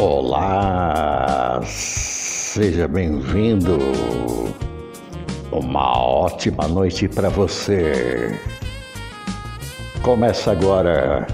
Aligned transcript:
Olá, 0.00 1.60
seja 1.64 2.86
bem-vindo. 2.86 3.76
Uma 5.50 5.98
ótima 6.00 6.68
noite 6.68 7.08
para 7.08 7.28
você. 7.28 8.38
Começa 10.00 10.52
agora 10.52 11.26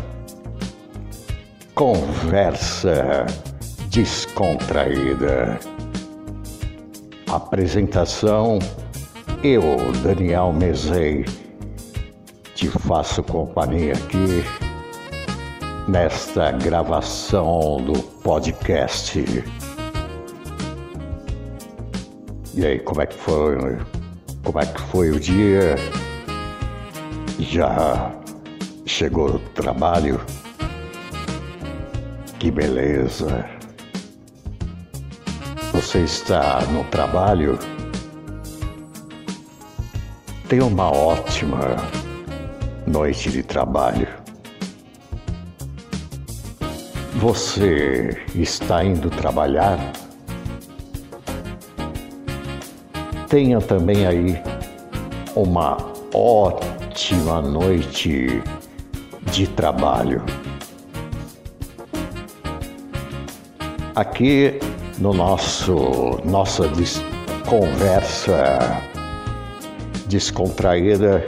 Conversa 1.75 3.27
Descontraída. 3.91 5.61
Apresentação: 7.31 8.59
eu, 9.43 9.63
Daniel 10.03 10.55
Mezei, 10.55 11.27
te 12.55 12.71
faço 12.71 13.23
companhia 13.23 13.93
aqui 13.93 14.43
nesta 15.89 16.51
gravação 16.51 17.83
do 17.85 18.03
podcast. 18.23 18.54
E 22.55 22.65
aí, 22.65 22.79
como 22.79 23.03
é 23.03 23.07
que 23.07 23.15
foi? 23.15 23.57
Como 24.43 24.59
é 24.59 24.65
que 24.65 24.81
foi 24.81 25.11
o 25.11 25.21
dia? 25.21 25.77
Já 27.39 28.11
chegou 28.87 29.35
o 29.35 29.39
trabalho? 29.39 30.19
Que 32.39 32.51
beleza! 32.51 33.45
Você 35.73 36.01
está 36.01 36.63
no 36.73 36.85
trabalho? 36.85 37.59
Tenha 40.49 40.65
uma 40.65 40.91
ótima 40.91 41.77
noite 42.87 43.31
de 43.31 43.43
trabalho. 43.43 44.09
Você 47.25 48.23
está 48.35 48.85
indo 48.85 49.09
trabalhar? 49.09 49.79
Tenha 53.31 53.63
também 53.63 54.07
aí 54.07 54.43
uma 55.35 55.79
ótima 56.13 57.41
noite 57.41 58.43
de 59.33 59.47
trabalho. 59.47 60.23
Aqui 63.97 64.61
no 64.99 65.15
nosso 65.15 66.21
nossa 66.27 66.65
conversa 67.49 68.83
descontraída, 70.09 71.25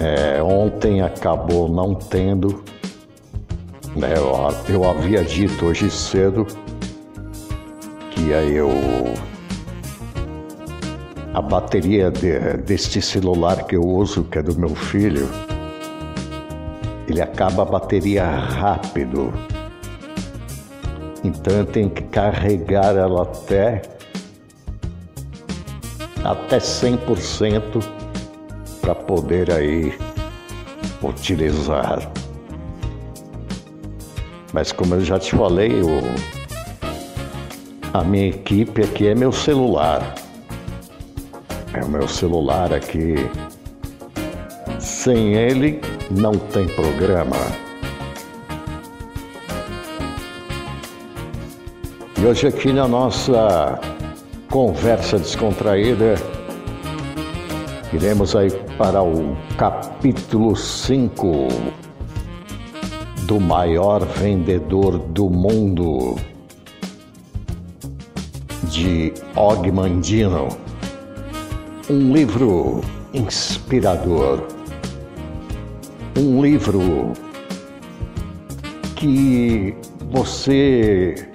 é, 0.00 0.42
ontem 0.42 1.00
acabou 1.00 1.68
não 1.68 1.94
tendo 1.94 2.64
né? 3.96 4.14
Eu, 4.16 4.32
eu 4.68 4.88
havia 4.88 5.24
dito 5.24 5.66
hoje 5.66 5.90
cedo 5.90 6.46
que 8.10 8.30
eu 8.30 8.70
a 11.32 11.42
bateria 11.42 12.10
de, 12.10 12.38
deste 12.64 13.02
celular 13.02 13.66
que 13.66 13.76
eu 13.76 13.82
uso, 13.82 14.24
que 14.24 14.38
é 14.38 14.42
do 14.42 14.58
meu 14.58 14.74
filho, 14.74 15.28
ele 17.06 17.20
acaba 17.20 17.62
a 17.62 17.66
bateria 17.66 18.24
rápido. 18.24 19.32
Então 21.22 21.56
eu 21.56 21.66
tenho 21.66 21.90
que 21.90 22.04
carregar 22.04 22.96
ela 22.96 23.22
até 23.22 23.82
até 26.24 26.58
100% 26.58 27.84
para 28.80 28.94
poder 28.94 29.52
aí 29.52 29.94
utilizar. 31.02 32.10
Mas 34.56 34.72
como 34.72 34.94
eu 34.94 35.04
já 35.04 35.18
te 35.18 35.36
falei, 35.36 35.82
o, 35.82 36.00
a 37.92 38.02
minha 38.02 38.28
equipe 38.28 38.82
aqui 38.82 39.06
é 39.06 39.14
meu 39.14 39.30
celular. 39.30 40.14
É 41.74 41.84
o 41.84 41.88
meu 41.90 42.08
celular 42.08 42.72
aqui. 42.72 43.16
Sem 44.78 45.34
ele 45.34 45.78
não 46.10 46.38
tem 46.38 46.66
programa. 46.68 47.36
E 52.18 52.24
hoje 52.24 52.46
aqui 52.46 52.72
na 52.72 52.88
nossa 52.88 53.78
conversa 54.50 55.18
descontraída, 55.18 56.14
iremos 57.92 58.34
aí 58.34 58.50
para 58.78 59.02
o 59.02 59.36
capítulo 59.58 60.56
5 60.56 61.85
do 63.26 63.40
maior 63.40 64.04
vendedor 64.04 64.98
do 64.98 65.28
mundo, 65.28 66.14
de 68.70 69.12
Og 69.34 69.72
Mandino. 69.72 70.48
Um 71.90 72.12
livro 72.12 72.82
inspirador. 73.12 74.46
Um 76.16 76.40
livro 76.40 77.12
que 78.94 79.74
você, 80.12 81.28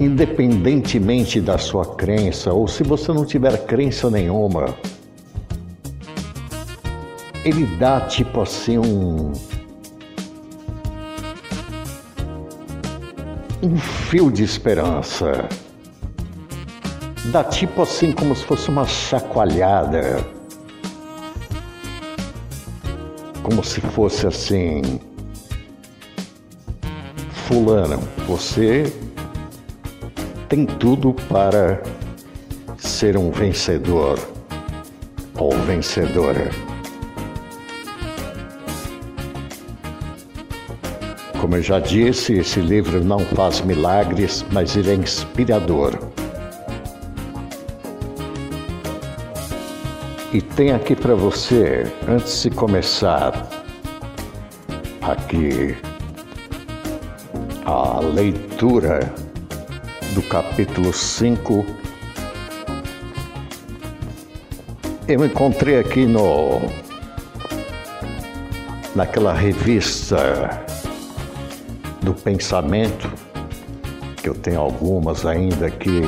independentemente 0.00 1.40
da 1.40 1.56
sua 1.56 1.94
crença, 1.94 2.52
ou 2.52 2.66
se 2.66 2.82
você 2.82 3.12
não 3.12 3.24
tiver 3.24 3.64
crença 3.64 4.10
nenhuma, 4.10 4.74
ele 7.44 7.64
dá 7.78 8.00
tipo 8.00 8.40
assim 8.40 8.76
um 8.78 9.32
um 13.64 13.78
fio 13.78 14.30
de 14.30 14.44
esperança. 14.44 15.48
Dá 17.32 17.42
tipo 17.42 17.82
assim 17.82 18.12
como 18.12 18.36
se 18.36 18.44
fosse 18.44 18.68
uma 18.68 18.86
chacoalhada. 18.86 20.22
Como 23.42 23.64
se 23.64 23.80
fosse 23.80 24.26
assim. 24.26 25.00
Fulano, 27.48 28.00
você 28.26 28.92
tem 30.48 30.66
tudo 30.66 31.14
para 31.28 31.82
ser 32.76 33.16
um 33.16 33.30
vencedor 33.30 34.18
ou 35.38 35.52
vencedora. 35.62 36.50
Como 41.44 41.56
eu 41.56 41.62
já 41.62 41.78
disse, 41.78 42.38
esse 42.38 42.58
livro 42.58 43.04
não 43.04 43.18
faz 43.18 43.60
milagres, 43.60 44.42
mas 44.50 44.74
ele 44.78 44.92
é 44.92 44.94
inspirador. 44.94 45.92
E 50.32 50.40
tem 50.40 50.72
aqui 50.72 50.96
para 50.96 51.14
você, 51.14 51.84
antes 52.08 52.44
de 52.44 52.48
começar, 52.48 53.46
aqui 55.02 55.76
a 57.66 58.00
leitura 58.00 59.00
do 60.14 60.22
capítulo 60.22 60.94
5. 60.94 61.66
Eu 65.06 65.26
encontrei 65.26 65.78
aqui 65.78 66.06
no 66.06 66.62
naquela 68.94 69.34
revista 69.34 70.63
do 72.04 72.12
pensamento, 72.12 73.10
que 74.16 74.28
eu 74.28 74.34
tenho 74.34 74.60
algumas 74.60 75.24
ainda 75.24 75.66
aqui. 75.66 76.02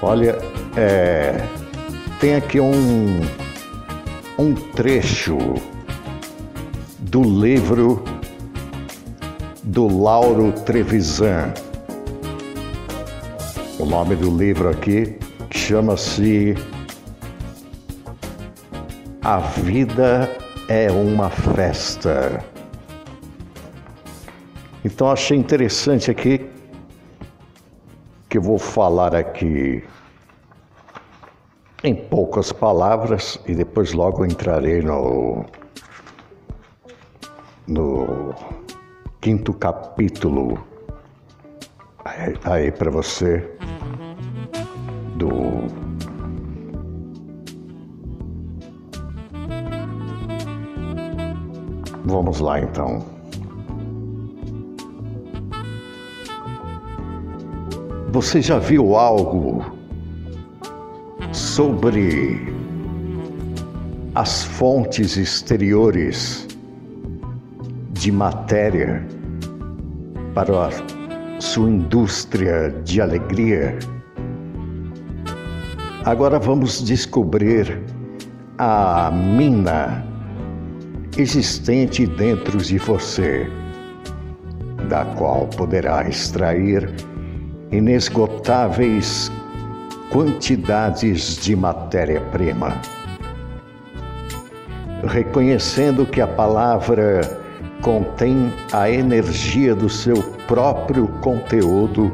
Olha, 0.00 0.38
é, 0.76 1.36
tem 2.20 2.36
aqui 2.36 2.60
um, 2.60 3.20
um 4.38 4.54
trecho 4.54 5.36
do 6.98 7.22
livro 7.22 8.02
do 9.64 10.02
Lauro 10.02 10.52
Trevisan. 10.64 11.52
O 13.78 13.84
nome 13.84 14.14
do 14.14 14.36
livro 14.36 14.68
aqui 14.68 15.18
chama-se 15.50 16.54
A 19.22 19.38
Vida 19.38 20.30
é 20.68 20.90
uma 20.90 21.28
Festa. 21.28 22.44
Então 24.84 25.10
achei 25.10 25.38
interessante 25.38 26.10
aqui 26.10 26.50
que 28.28 28.38
eu 28.38 28.42
vou 28.42 28.58
falar 28.58 29.14
aqui 29.14 29.84
em 31.84 31.94
poucas 31.94 32.52
palavras 32.52 33.38
e 33.46 33.54
depois 33.54 33.92
logo 33.92 34.24
entrarei 34.24 34.80
no 34.82 35.44
no 37.66 38.34
quinto 39.20 39.52
capítulo 39.52 40.58
aí, 42.04 42.34
aí 42.44 42.72
para 42.72 42.90
você 42.90 43.56
do 45.16 45.30
Vamos 52.04 52.40
lá 52.40 52.60
então. 52.60 53.11
Você 58.12 58.42
já 58.42 58.58
viu 58.58 58.94
algo 58.94 59.64
sobre 61.32 62.46
as 64.14 64.44
fontes 64.44 65.16
exteriores 65.16 66.46
de 67.92 68.12
matéria 68.12 69.02
para 70.34 70.68
sua 71.40 71.70
indústria 71.70 72.68
de 72.84 73.00
alegria? 73.00 73.78
Agora 76.04 76.38
vamos 76.38 76.84
descobrir 76.84 77.82
a 78.58 79.10
mina 79.10 80.06
existente 81.16 82.06
dentro 82.06 82.58
de 82.58 82.76
você, 82.76 83.48
da 84.90 85.06
qual 85.16 85.46
poderá 85.46 86.06
extrair 86.06 86.92
inesgotáveis 87.72 89.32
quantidades 90.10 91.36
de 91.38 91.56
matéria-prima. 91.56 92.78
Reconhecendo 95.04 96.04
que 96.04 96.20
a 96.20 96.26
palavra 96.26 97.22
contém 97.80 98.52
a 98.72 98.90
energia 98.90 99.74
do 99.74 99.88
seu 99.88 100.22
próprio 100.46 101.08
conteúdo 101.22 102.12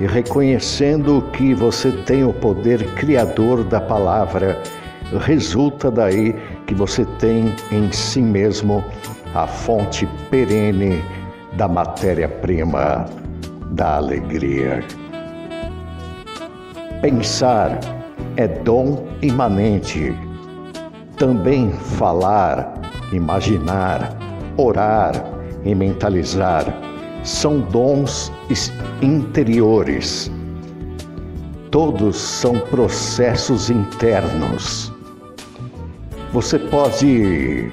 e 0.00 0.06
reconhecendo 0.06 1.22
que 1.32 1.54
você 1.54 1.92
tem 1.92 2.24
o 2.24 2.32
poder 2.32 2.84
criador 2.94 3.62
da 3.62 3.80
palavra, 3.80 4.60
resulta 5.20 5.90
daí 5.90 6.34
que 6.66 6.74
você 6.74 7.04
tem 7.18 7.54
em 7.70 7.92
si 7.92 8.20
mesmo 8.20 8.84
a 9.34 9.46
fonte 9.46 10.06
perene 10.30 11.02
da 11.52 11.68
matéria-prima 11.68 13.06
da 13.70 13.96
alegria. 13.96 14.84
Pensar 17.00 17.78
é 18.36 18.46
dom 18.46 19.06
imanente. 19.22 20.14
Também 21.16 21.72
falar, 21.72 22.80
imaginar, 23.12 24.16
orar 24.56 25.12
e 25.64 25.74
mentalizar 25.74 26.64
são 27.22 27.60
dons 27.60 28.32
interiores. 29.02 30.30
Todos 31.70 32.16
são 32.16 32.58
processos 32.58 33.70
internos. 33.70 34.92
Você 36.32 36.58
pode 36.58 37.70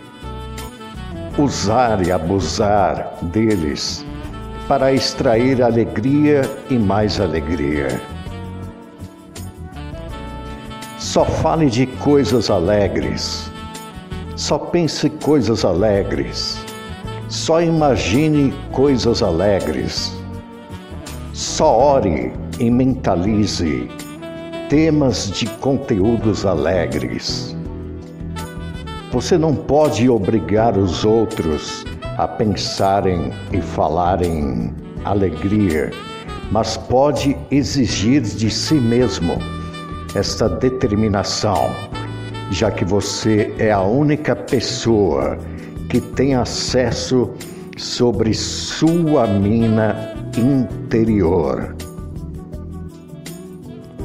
usar 1.38 2.05
e 2.05 2.11
abusar 2.11 3.17
deles 3.23 4.05
para 4.67 4.93
extrair 4.93 5.61
alegria 5.61 6.41
e 6.69 6.77
mais 6.77 7.19
alegria. 7.21 8.01
Só 10.99 11.23
fale 11.23 11.69
de 11.69 11.87
coisas 11.87 12.49
alegres. 12.49 13.49
Só 14.35 14.57
pense 14.57 15.09
coisas 15.09 15.63
alegres. 15.63 16.59
Só 17.29 17.61
imagine 17.61 18.53
coisas 18.71 19.23
alegres. 19.23 20.13
Só 21.33 21.95
ore 21.95 22.33
e 22.59 22.69
mentalize 22.69 23.89
temas 24.69 25.31
de 25.31 25.45
conteúdos 25.61 26.45
alegres. 26.45 27.55
Você 29.11 29.37
não 29.37 29.55
pode 29.55 30.09
obrigar 30.09 30.77
os 30.77 31.05
outros 31.05 31.87
a 32.17 32.27
pensarem 32.27 33.31
e 33.51 33.61
falarem 33.61 34.73
alegria, 35.05 35.91
mas 36.51 36.75
pode 36.75 37.37
exigir 37.51 38.21
de 38.21 38.49
si 38.49 38.73
mesmo 38.73 39.37
esta 40.15 40.49
determinação, 40.49 41.69
já 42.49 42.71
que 42.71 42.83
você 42.83 43.53
é 43.59 43.71
a 43.71 43.81
única 43.81 44.35
pessoa 44.35 45.37
que 45.89 46.01
tem 46.01 46.33
acesso 46.35 47.29
sobre 47.77 48.33
sua 48.33 49.27
mina 49.27 50.15
interior. 50.37 51.75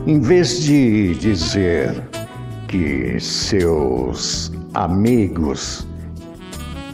Em 0.07 0.21
vez 0.21 0.63
de 0.63 1.15
dizer 1.15 2.03
que 2.69 3.19
seus 3.21 4.53
amigos 4.75 5.87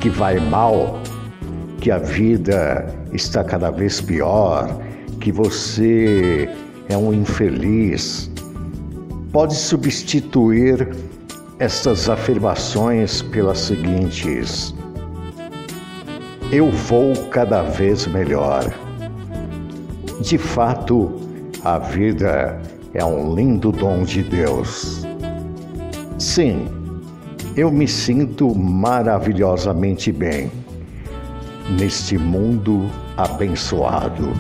que 0.01 0.11
vai 0.11 0.39
mal, 0.39 1.01
que 1.89 1.93
a 1.93 1.97
vida 1.97 2.87
está 3.15 3.43
cada 3.43 3.71
vez 3.71 3.99
pior, 3.99 4.79
que 5.23 5.33
você 5.33 6.47
é 6.87 6.95
um 6.99 7.15
infeliz, 7.15 8.31
pode 9.33 9.55
substituir 9.55 10.87
estas 11.59 12.11
afirmações 12.11 13.23
pelas 13.23 13.61
seguintes: 13.61 14.75
Eu 16.53 16.71
vou 16.71 17.17
cada 17.31 17.63
vez 17.63 18.07
melhor. 18.07 18.71
De 20.21 20.37
fato, 20.37 21.11
a 21.65 21.79
vida 21.79 22.61
é 22.93 23.03
um 23.03 23.35
lindo 23.35 23.73
dom 23.73 24.03
de 24.03 24.23
Deus. 24.23 25.07
Sim, 26.19 26.69
eu 27.57 27.73
me 27.73 27.89
sinto 27.89 28.55
maravilhosamente 28.55 30.13
bem 30.13 30.51
neste 31.71 32.17
mundo 32.17 32.91
abençoado. 33.17 34.33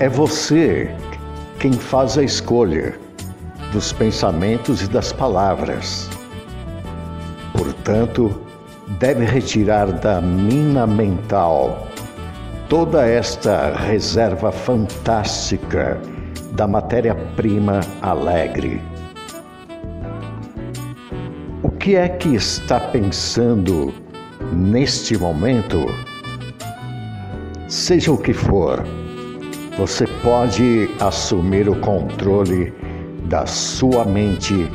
É 0.00 0.08
você 0.08 0.94
quem 1.58 1.72
faz 1.72 2.18
a 2.18 2.22
escolha 2.22 2.98
dos 3.72 3.92
pensamentos 3.92 4.82
e 4.82 4.88
das 4.88 5.12
palavras. 5.12 6.10
Portanto, 7.52 8.40
deve 8.98 9.24
retirar 9.24 9.90
da 9.92 10.20
mina 10.20 10.86
mental 10.86 11.88
toda 12.68 13.06
esta 13.06 13.74
reserva 13.76 14.50
fantástica 14.50 16.00
da 16.52 16.66
matéria-prima 16.66 17.80
alegre. 18.02 18.80
Que 21.84 21.96
é 21.96 22.08
que 22.08 22.34
está 22.34 22.80
pensando 22.80 23.92
neste 24.54 25.18
momento? 25.18 25.84
Seja 27.68 28.10
o 28.10 28.16
que 28.16 28.32
for, 28.32 28.82
você 29.76 30.06
pode 30.22 30.88
assumir 30.98 31.68
o 31.68 31.78
controle 31.80 32.72
da 33.28 33.44
sua 33.44 34.02
mente 34.06 34.66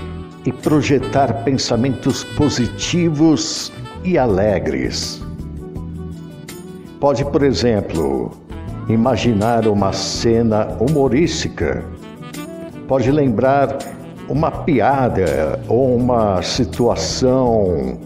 e 0.46 0.54
projetar 0.54 1.44
pensamentos 1.44 2.24
positivos 2.24 3.72
e 4.04 4.16
alegres. 4.16 5.20
Pode, 7.00 7.26
por 7.26 7.42
exemplo, 7.42 8.30
imaginar 8.88 9.68
uma 9.68 9.94
cena 9.94 10.78
humorística, 10.80 11.84
pode 12.88 13.12
lembrar 13.12 13.80
uma 14.30 14.52
piada 14.52 15.60
ou 15.68 15.96
uma 15.96 16.42
situação 16.44 17.98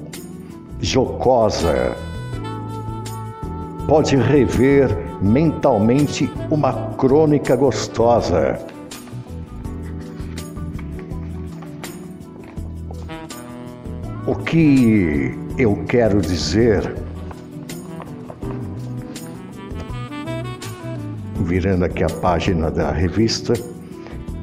jocosa, 0.80 1.96
pode 3.88 4.15
rever 4.15 4.89
mentalmente 5.22 6.32
uma 6.50 6.74
crônica 6.98 7.56
gostosa. 7.56 8.58
O 14.25 14.36
que 14.36 15.38
eu 15.58 15.84
quero 15.88 16.22
dizer 16.22 16.96
virando 21.44 21.84
aqui 21.84 22.03
a 22.03 22.08
página 22.08 22.72
da 22.72 22.92
revista, 22.92 23.53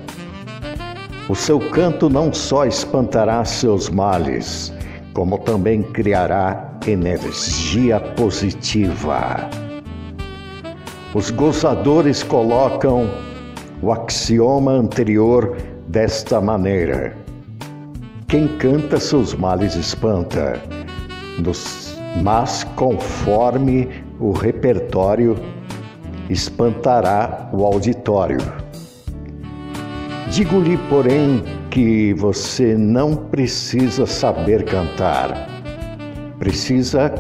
O 1.30 1.36
seu 1.36 1.60
canto 1.60 2.10
não 2.10 2.34
só 2.34 2.66
espantará 2.66 3.46
seus 3.46 3.88
males, 3.88 4.74
como 5.14 5.38
também 5.38 5.84
criará 5.84 6.74
energia 6.88 8.00
positiva. 8.00 9.48
Os 11.14 11.32
gozadores 11.32 12.22
colocam 12.22 13.10
o 13.82 13.92
axioma 13.92 14.74
anterior 14.74 15.58
desta 15.88 16.40
maneira: 16.40 17.18
Quem 18.28 18.48
canta 18.60 19.00
seus 19.00 19.34
males 19.34 19.76
espanta, 19.76 20.62
mas 22.22 22.64
conforme 22.76 23.90
o 24.20 24.32
repertório 24.32 25.36
espantará 26.30 27.50
o 27.52 27.66
auditório. 27.66 28.38
Digo-lhe, 30.30 30.78
porém, 30.90 31.44
que 31.72 32.14
você 32.14 32.76
não 32.78 33.16
precisa 33.16 34.06
saber 34.06 34.64
cantar. 34.64 35.50
Precisa 36.38 37.12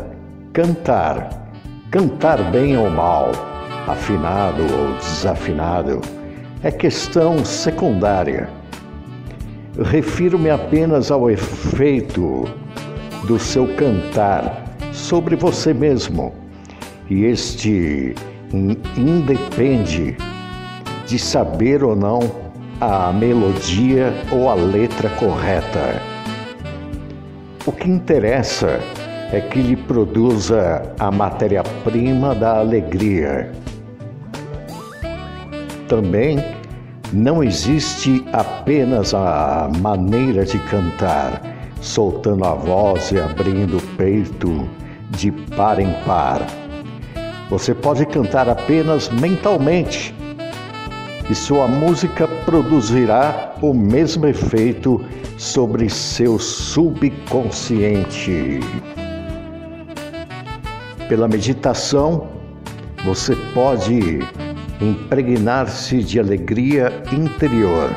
cantar. 0.53 1.49
Cantar 1.89 2.51
bem 2.51 2.77
ou 2.77 2.87
mal, 2.87 3.31
afinado 3.91 4.61
ou 4.61 4.93
desafinado, 4.97 6.01
é 6.63 6.71
questão 6.71 7.43
secundária. 7.43 8.49
Refiro-me 9.81 10.49
apenas 10.49 11.09
ao 11.09 11.29
efeito 11.29 12.43
do 13.25 13.39
seu 13.39 13.67
cantar 13.75 14.65
sobre 14.91 15.35
você 15.35 15.73
mesmo. 15.73 16.33
E 17.09 17.23
este 17.25 18.13
independe 18.97 20.17
de 21.07 21.17
saber 21.17 21.83
ou 21.83 21.95
não 21.95 22.19
a 22.81 23.11
melodia 23.11 24.13
ou 24.31 24.49
a 24.49 24.53
letra 24.53 25.09
correta. 25.11 26.01
O 27.65 27.71
que 27.71 27.89
interessa 27.89 28.79
é 29.31 29.39
que 29.39 29.61
lhe 29.61 29.75
produza 29.75 30.93
a 30.99 31.11
matéria-prima 31.11 32.33
da 32.33 32.57
alegria. 32.57 33.51
Também 35.89 36.37
não 37.11 37.43
existe 37.43 38.23
apenas 38.31 39.13
a 39.15 39.67
maneira 39.81 40.45
de 40.45 40.59
cantar, 40.59 41.41
soltando 41.81 42.45
a 42.45 42.53
voz 42.53 43.11
e 43.11 43.19
abrindo 43.19 43.77
o 43.77 43.81
peito 43.97 44.69
de 45.09 45.31
par 45.31 45.79
em 45.79 45.91
par. 46.05 46.45
Você 47.49 47.73
pode 47.73 48.05
cantar 48.05 48.47
apenas 48.47 49.09
mentalmente 49.09 50.13
e 51.27 51.33
sua 51.33 51.67
música 51.67 52.27
produzirá 52.45 53.55
o 53.59 53.73
mesmo 53.73 54.27
efeito 54.27 55.03
sobre 55.37 55.89
seu 55.89 56.37
subconsciente. 56.37 58.59
Pela 61.07 61.27
meditação, 61.27 62.27
você 63.03 63.35
pode 63.55 64.19
impregnar-se 64.81 66.03
de 66.03 66.19
alegria 66.19 67.03
interior. 67.11 67.89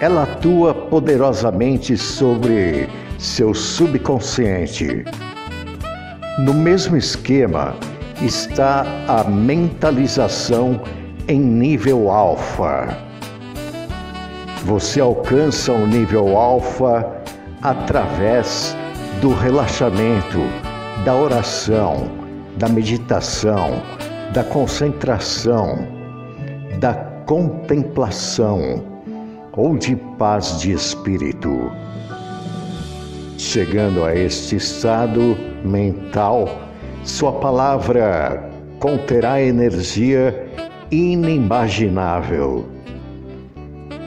Ela 0.00 0.24
atua 0.24 0.74
poderosamente 0.74 1.96
sobre 1.96 2.88
seu 3.18 3.54
subconsciente. 3.54 5.04
No 6.38 6.54
mesmo 6.54 6.96
esquema 6.96 7.76
está 8.20 8.84
a 9.06 9.24
mentalização 9.24 10.80
em 11.28 11.38
nível 11.38 12.10
alfa. 12.10 12.96
Você 14.64 15.00
alcança 15.00 15.72
o 15.72 15.86
nível 15.86 16.36
alfa 16.36 17.22
através 17.60 18.76
do 19.20 19.32
relaxamento, 19.34 20.40
da 21.04 21.14
oração, 21.14 22.10
da 22.56 22.68
meditação, 22.68 23.82
da 24.32 24.42
concentração, 24.42 25.86
da 26.80 26.94
contemplação 27.26 28.82
ou 29.54 29.76
de 29.76 29.94
paz 30.18 30.58
de 30.58 30.72
espírito. 30.72 31.70
Chegando 33.36 34.02
a 34.02 34.14
este 34.14 34.56
estado 34.56 35.36
mental, 35.62 36.48
sua 37.04 37.32
palavra 37.32 38.50
conterá 38.80 39.42
energia 39.42 40.48
inimaginável. 40.90 42.64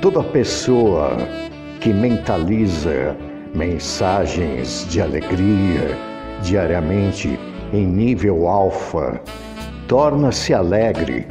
Toda 0.02 0.24
pessoa 0.24 1.18
que 1.80 1.94
mentaliza 1.94 3.16
mensagens 3.54 4.88
de 4.90 5.02
alegria 5.02 5.96
diariamente 6.42 7.40
em 7.72 7.86
nível 7.86 8.48
alfa 8.48 9.22
torna-se 9.88 10.54
alegre. 10.54 11.26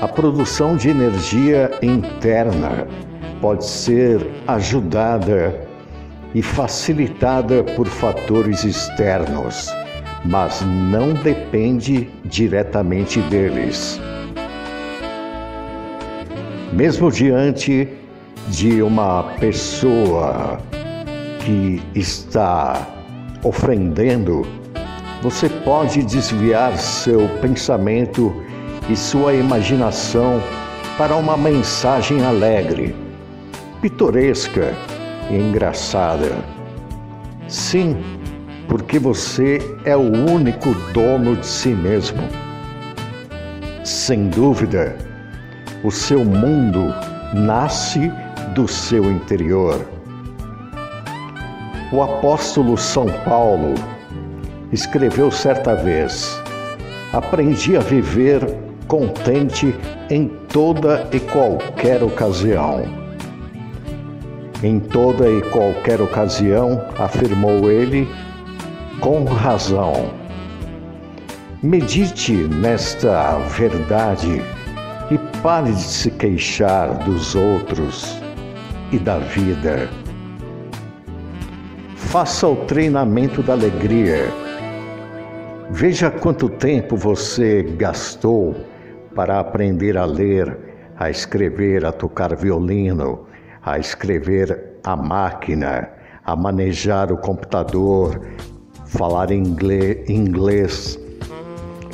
A 0.00 0.06
produção 0.06 0.76
de 0.76 0.90
energia 0.90 1.70
interna 1.82 2.86
pode 3.40 3.64
ser 3.64 4.24
ajudada 4.46 5.68
e 6.34 6.42
facilitada 6.42 7.64
por 7.64 7.86
fatores 7.86 8.64
externos, 8.64 9.68
mas 10.24 10.60
não 10.62 11.14
depende 11.14 12.10
diretamente 12.24 13.20
deles. 13.22 14.00
Mesmo 16.72 17.10
diante 17.10 17.88
de 18.48 18.82
uma 18.82 19.22
pessoa 19.40 20.60
que 21.40 21.82
está 21.94 22.86
ofendendo, 23.42 24.46
você 25.22 25.48
pode 25.48 26.02
desviar 26.04 26.78
seu 26.78 27.28
pensamento 27.40 28.34
e 28.88 28.96
sua 28.96 29.34
imaginação 29.34 30.40
para 30.96 31.16
uma 31.16 31.36
mensagem 31.36 32.24
alegre, 32.24 32.94
pitoresca 33.82 34.74
e 35.30 35.36
engraçada. 35.36 36.36
Sim, 37.48 37.96
porque 38.68 38.98
você 38.98 39.58
é 39.84 39.96
o 39.96 40.30
único 40.30 40.72
dono 40.92 41.36
de 41.36 41.46
si 41.46 41.70
mesmo. 41.70 42.22
Sem 43.84 44.28
dúvida, 44.28 44.96
o 45.82 45.90
seu 45.90 46.24
mundo 46.24 46.94
nasce 47.34 48.12
do 48.54 48.68
seu 48.68 49.04
interior. 49.10 49.84
O 51.90 52.02
apóstolo 52.02 52.76
São 52.76 53.06
Paulo 53.24 53.74
escreveu 54.72 55.30
certa 55.30 55.74
vez: 55.74 56.40
Aprendi 57.12 57.76
a 57.76 57.80
viver 57.80 58.40
contente 58.86 59.74
em 60.10 60.28
toda 60.48 61.06
e 61.12 61.20
qualquer 61.20 62.02
ocasião. 62.02 62.84
Em 64.62 64.80
toda 64.80 65.30
e 65.30 65.40
qualquer 65.50 66.00
ocasião, 66.00 66.84
afirmou 66.98 67.70
ele, 67.70 68.08
com 69.00 69.24
razão. 69.24 70.10
Medite 71.62 72.32
nesta 72.32 73.38
verdade 73.50 74.42
e 75.10 75.18
pare 75.42 75.72
de 75.72 75.80
se 75.80 76.10
queixar 76.10 76.92
dos 77.04 77.34
outros 77.34 78.20
e 78.90 78.98
da 78.98 79.18
vida. 79.18 79.88
Faça 81.96 82.48
o 82.48 82.56
treinamento 82.56 83.42
da 83.42 83.52
alegria. 83.52 84.47
Veja 85.70 86.10
quanto 86.10 86.48
tempo 86.48 86.96
você 86.96 87.62
gastou 87.62 88.56
para 89.14 89.38
aprender 89.38 89.98
a 89.98 90.06
ler, 90.06 90.56
a 90.96 91.10
escrever, 91.10 91.84
a 91.84 91.92
tocar 91.92 92.34
violino, 92.34 93.26
a 93.62 93.78
escrever 93.78 94.78
a 94.82 94.96
máquina, 94.96 95.90
a 96.24 96.34
manejar 96.34 97.12
o 97.12 97.18
computador, 97.18 98.18
falar 98.86 99.30
inglês. 99.30 100.98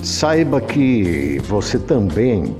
Saiba 0.01 0.61
que 0.61 1.41
você 1.49 1.77
também 1.77 2.57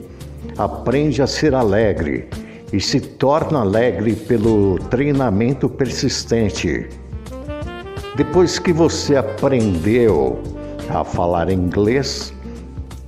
aprende 0.59 1.23
a 1.23 1.29
ser 1.29 1.55
alegre 1.55 2.29
e 2.73 2.81
se 2.81 3.01
torna 3.01 3.61
alegre 3.61 4.17
pelo 4.17 4.81
treinamento 4.91 5.69
persistente. 5.69 6.89
Depois 8.17 8.59
que 8.59 8.73
você 8.73 9.15
aprendeu 9.15 10.54
a 10.91 11.05
falar 11.05 11.51
inglês, 11.51 12.33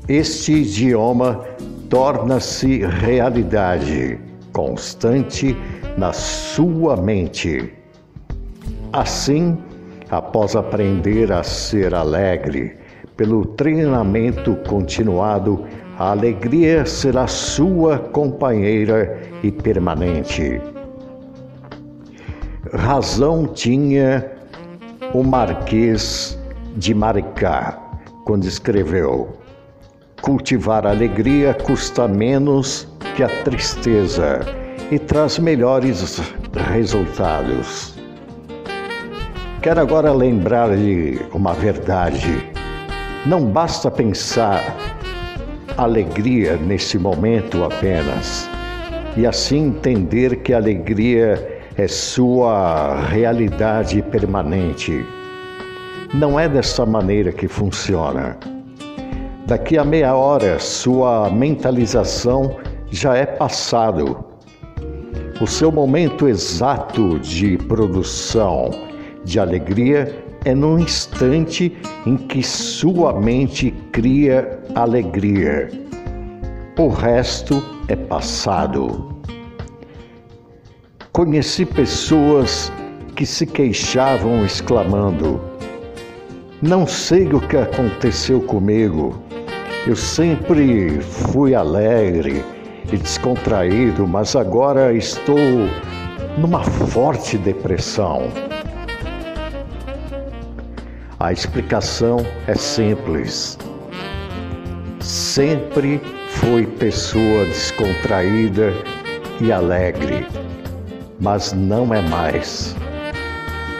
este 0.08 0.52
idioma 0.52 1.44
torna-se 1.88 2.84
realidade 2.84 4.18
constante 4.52 5.56
na 5.96 6.12
sua 6.12 6.96
mente. 6.96 7.72
Assim, 8.92 9.58
após 10.10 10.56
aprender 10.56 11.32
a 11.32 11.42
ser 11.42 11.94
alegre, 11.94 12.76
pelo 13.16 13.44
treinamento 13.44 14.56
continuado, 14.68 15.64
a 15.98 16.10
alegria 16.10 16.84
será 16.84 17.26
sua 17.26 17.98
companheira 17.98 19.20
e 19.42 19.50
permanente. 19.50 20.60
Razão 22.72 23.46
tinha 23.46 24.32
o 25.14 25.22
Marquês 25.22 26.35
de 26.76 26.94
Maricá 26.94 27.78
quando 28.24 28.44
escreveu: 28.44 29.36
Cultivar 30.20 30.86
a 30.86 30.90
alegria 30.90 31.54
custa 31.54 32.06
menos 32.06 32.86
que 33.16 33.22
a 33.22 33.28
tristeza 33.44 34.40
e 34.90 34.98
traz 34.98 35.38
melhores 35.38 36.20
resultados. 36.70 37.94
Quero 39.62 39.80
agora 39.80 40.12
lembrar-lhe 40.12 41.20
uma 41.32 41.54
verdade. 41.54 42.52
Não 43.24 43.44
basta 43.46 43.90
pensar 43.90 44.62
alegria 45.76 46.56
nesse 46.56 46.98
momento 46.98 47.64
apenas, 47.64 48.48
e 49.16 49.26
assim 49.26 49.66
entender 49.68 50.36
que 50.36 50.52
a 50.52 50.58
alegria 50.58 51.60
é 51.76 51.88
sua 51.88 53.00
realidade 53.08 54.00
permanente. 54.02 55.04
Não 56.14 56.38
é 56.38 56.48
dessa 56.48 56.86
maneira 56.86 57.32
que 57.32 57.48
funciona. 57.48 58.38
Daqui 59.46 59.76
a 59.78 59.84
meia 59.84 60.14
hora, 60.14 60.58
sua 60.58 61.30
mentalização 61.30 62.56
já 62.90 63.16
é 63.16 63.26
passado. 63.26 64.24
O 65.40 65.46
seu 65.46 65.70
momento 65.70 66.26
exato 66.26 67.18
de 67.18 67.58
produção 67.58 68.70
de 69.24 69.38
alegria 69.38 70.24
é 70.44 70.54
no 70.54 70.78
instante 70.78 71.76
em 72.06 72.16
que 72.16 72.42
sua 72.42 73.12
mente 73.12 73.72
cria 73.92 74.60
alegria. 74.74 75.68
O 76.78 76.88
resto 76.88 77.62
é 77.88 77.96
passado. 77.96 79.16
Conheci 81.12 81.64
pessoas 81.64 82.72
que 83.14 83.24
se 83.24 83.46
queixavam 83.46 84.44
exclamando: 84.44 85.40
Não 86.62 86.86
sei 86.86 87.28
o 87.34 87.40
que 87.40 87.58
aconteceu 87.58 88.40
comigo. 88.40 89.22
Eu 89.86 89.94
sempre 89.94 91.02
fui 91.02 91.54
alegre 91.54 92.42
e 92.90 92.96
descontraído, 92.96 94.06
mas 94.06 94.34
agora 94.34 94.94
estou 94.94 95.36
numa 96.38 96.64
forte 96.64 97.36
depressão. 97.36 98.28
A 101.20 101.30
explicação 101.30 102.24
é 102.46 102.54
simples. 102.54 103.58
Sempre 105.00 106.00
foi 106.28 106.66
pessoa 106.66 107.44
descontraída 107.44 108.72
e 109.42 109.52
alegre, 109.52 110.26
mas 111.20 111.52
não 111.52 111.92
é 111.92 112.00
mais. 112.00 112.74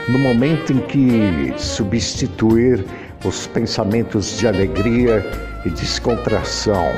No 0.08 0.18
momento 0.20 0.72
em 0.72 0.78
que 0.80 1.52
substituir 1.56 2.84
os 3.24 3.48
pensamentos 3.48 4.38
de 4.38 4.46
alegria 4.46 5.24
e 5.64 5.70
descontração 5.70 6.92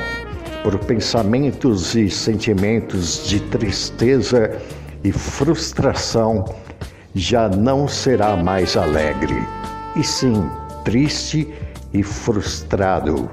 por 0.62 0.79
pensamentos 0.81 1.94
e 1.94 2.11
sentimentos 2.11 3.27
de 3.27 3.40
tristeza 3.40 4.61
e 5.03 5.11
frustração, 5.11 6.44
já 7.14 7.49
não 7.49 7.88
será 7.88 8.37
mais 8.37 8.77
alegre 8.77 9.42
e 9.97 10.05
sim 10.05 10.49
triste 10.85 11.49
e 11.94 12.03
frustrado. 12.03 13.31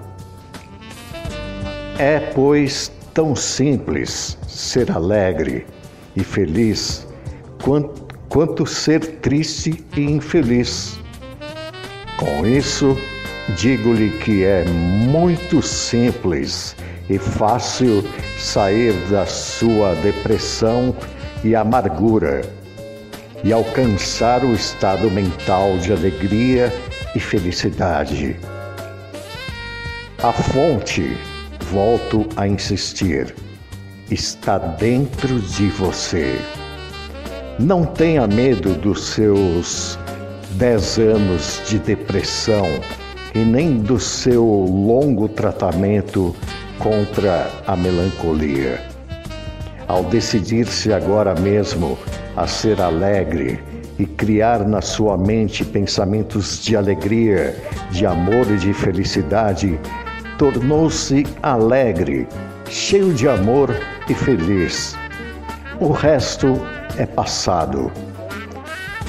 É, 1.97 2.19
pois, 2.19 2.91
tão 3.13 3.35
simples 3.35 4.37
ser 4.47 4.89
alegre 4.91 5.65
e 6.15 6.23
feliz 6.23 7.05
quanto, 7.61 8.04
quanto 8.29 8.65
ser 8.65 8.99
triste 9.17 9.83
e 9.95 10.01
infeliz. 10.01 10.97
Com 12.17 12.45
isso, 12.45 12.97
digo-lhe 13.57 14.17
que 14.19 14.43
é 14.43 14.65
muito 14.65 15.61
simples 15.61 16.75
e 17.09 17.17
fácil 17.17 18.03
sair 18.37 18.93
da 19.09 19.25
sua 19.25 19.93
depressão 19.95 20.95
e 21.43 21.55
amargura 21.55 22.41
e 23.43 23.53
alcançar 23.53 24.43
o 24.43 24.53
estado 24.53 25.09
mental 25.11 25.77
de 25.77 25.91
alegria 25.91 26.73
e 27.13 27.19
felicidade. 27.19 28.35
A 30.23 30.33
fonte, 30.33 31.15
volto 31.69 32.27
a 32.35 32.47
insistir, 32.47 33.35
está 34.09 34.57
dentro 34.57 35.39
de 35.39 35.67
você. 35.67 36.39
Não 37.57 37.85
tenha 37.85 38.27
medo 38.27 38.73
dos 38.73 39.13
seus 39.13 39.97
dez 40.51 40.99
anos 40.99 41.61
de 41.65 41.79
depressão 41.79 42.65
e 43.33 43.39
nem 43.39 43.77
do 43.77 43.97
seu 43.97 44.43
longo 44.43 45.29
tratamento 45.29 46.35
contra 46.79 47.49
a 47.65 47.73
melancolia. 47.77 48.81
Ao 49.87 50.03
decidir-se 50.03 50.91
agora 50.91 51.33
mesmo 51.33 51.97
a 52.35 52.45
ser 52.45 52.81
alegre 52.81 53.63
e 53.97 54.05
criar 54.05 54.67
na 54.67 54.81
sua 54.81 55.17
mente 55.17 55.63
pensamentos 55.63 56.61
de 56.61 56.75
alegria, 56.75 57.55
de 57.89 58.05
amor 58.05 58.51
e 58.51 58.57
de 58.57 58.73
felicidade, 58.73 59.79
tornou-se 60.37 61.25
alegre, 61.41 62.27
cheio 62.69 63.13
de 63.13 63.29
amor 63.29 63.73
e 64.09 64.13
feliz. 64.13 64.97
O 65.79 65.91
resto 65.91 66.59
é 66.97 67.05
passado. 67.05 67.91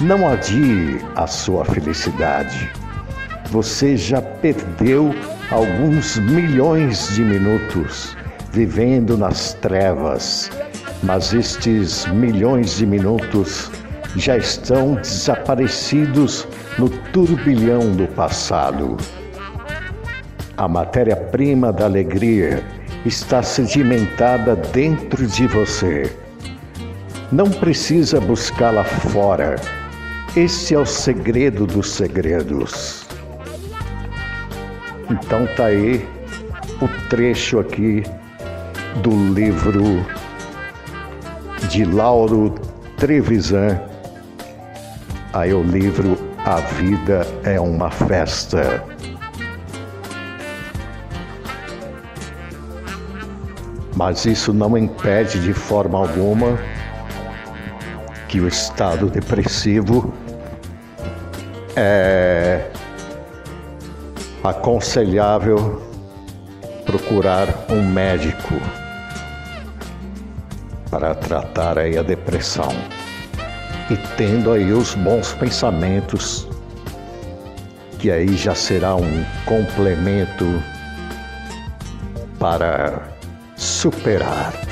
Não 0.00 0.28
adie 0.28 1.00
a 1.14 1.26
sua 1.26 1.64
felicidade. 1.64 2.70
Você 3.50 3.96
já 3.96 4.20
perdeu 4.20 5.14
alguns 5.50 6.16
milhões 6.18 7.14
de 7.14 7.22
minutos 7.22 8.16
vivendo 8.52 9.16
nas 9.16 9.54
trevas 9.54 10.50
mas 11.02 11.32
estes 11.32 12.06
milhões 12.06 12.76
de 12.76 12.86
minutos 12.86 13.70
já 14.16 14.36
estão 14.36 14.94
desaparecidos 14.94 16.48
no 16.78 16.88
turbilhão 16.88 17.92
do 17.92 18.06
passado. 18.08 18.96
A 20.56 20.66
matéria-prima 20.66 21.72
da 21.72 21.84
alegria 21.84 22.64
está 23.04 23.42
sedimentada 23.42 24.56
dentro 24.56 25.26
de 25.26 25.46
você. 25.46 26.10
Não 27.32 27.50
precisa 27.50 28.20
buscá-la 28.20 28.84
fora. 28.84 29.56
Esse 30.36 30.74
é 30.74 30.78
o 30.78 30.86
segredo 30.86 31.66
dos 31.66 31.90
segredos. 31.90 33.04
Então 35.10 35.44
tá 35.56 35.66
aí 35.66 36.08
o 36.80 37.08
trecho 37.08 37.58
aqui 37.58 38.04
do 39.02 39.10
livro 39.34 40.06
de 41.68 41.84
Lauro 41.84 42.54
Trevisan. 42.96 43.80
Aí 45.32 45.52
o 45.52 45.64
livro 45.64 46.16
A 46.44 46.60
Vida 46.60 47.26
é 47.42 47.58
uma 47.58 47.90
Festa. 47.90 48.84
Mas 53.96 54.24
isso 54.26 54.52
não 54.52 54.78
impede 54.78 55.40
de 55.40 55.52
forma 55.52 55.98
alguma 55.98 56.56
que 58.36 58.40
o 58.40 58.48
estado 58.48 59.08
depressivo 59.08 60.12
é 61.74 62.70
aconselhável 64.44 65.82
procurar 66.84 67.48
um 67.70 67.82
médico 67.82 68.60
para 70.90 71.14
tratar 71.14 71.78
aí 71.78 71.96
a 71.96 72.02
depressão. 72.02 72.68
E 73.88 73.96
tendo 74.18 74.52
aí 74.52 74.70
os 74.70 74.94
bons 74.94 75.32
pensamentos, 75.32 76.46
que 77.98 78.10
aí 78.10 78.36
já 78.36 78.54
será 78.54 78.96
um 78.96 79.24
complemento 79.46 80.62
para 82.38 83.08
superar. 83.56 84.65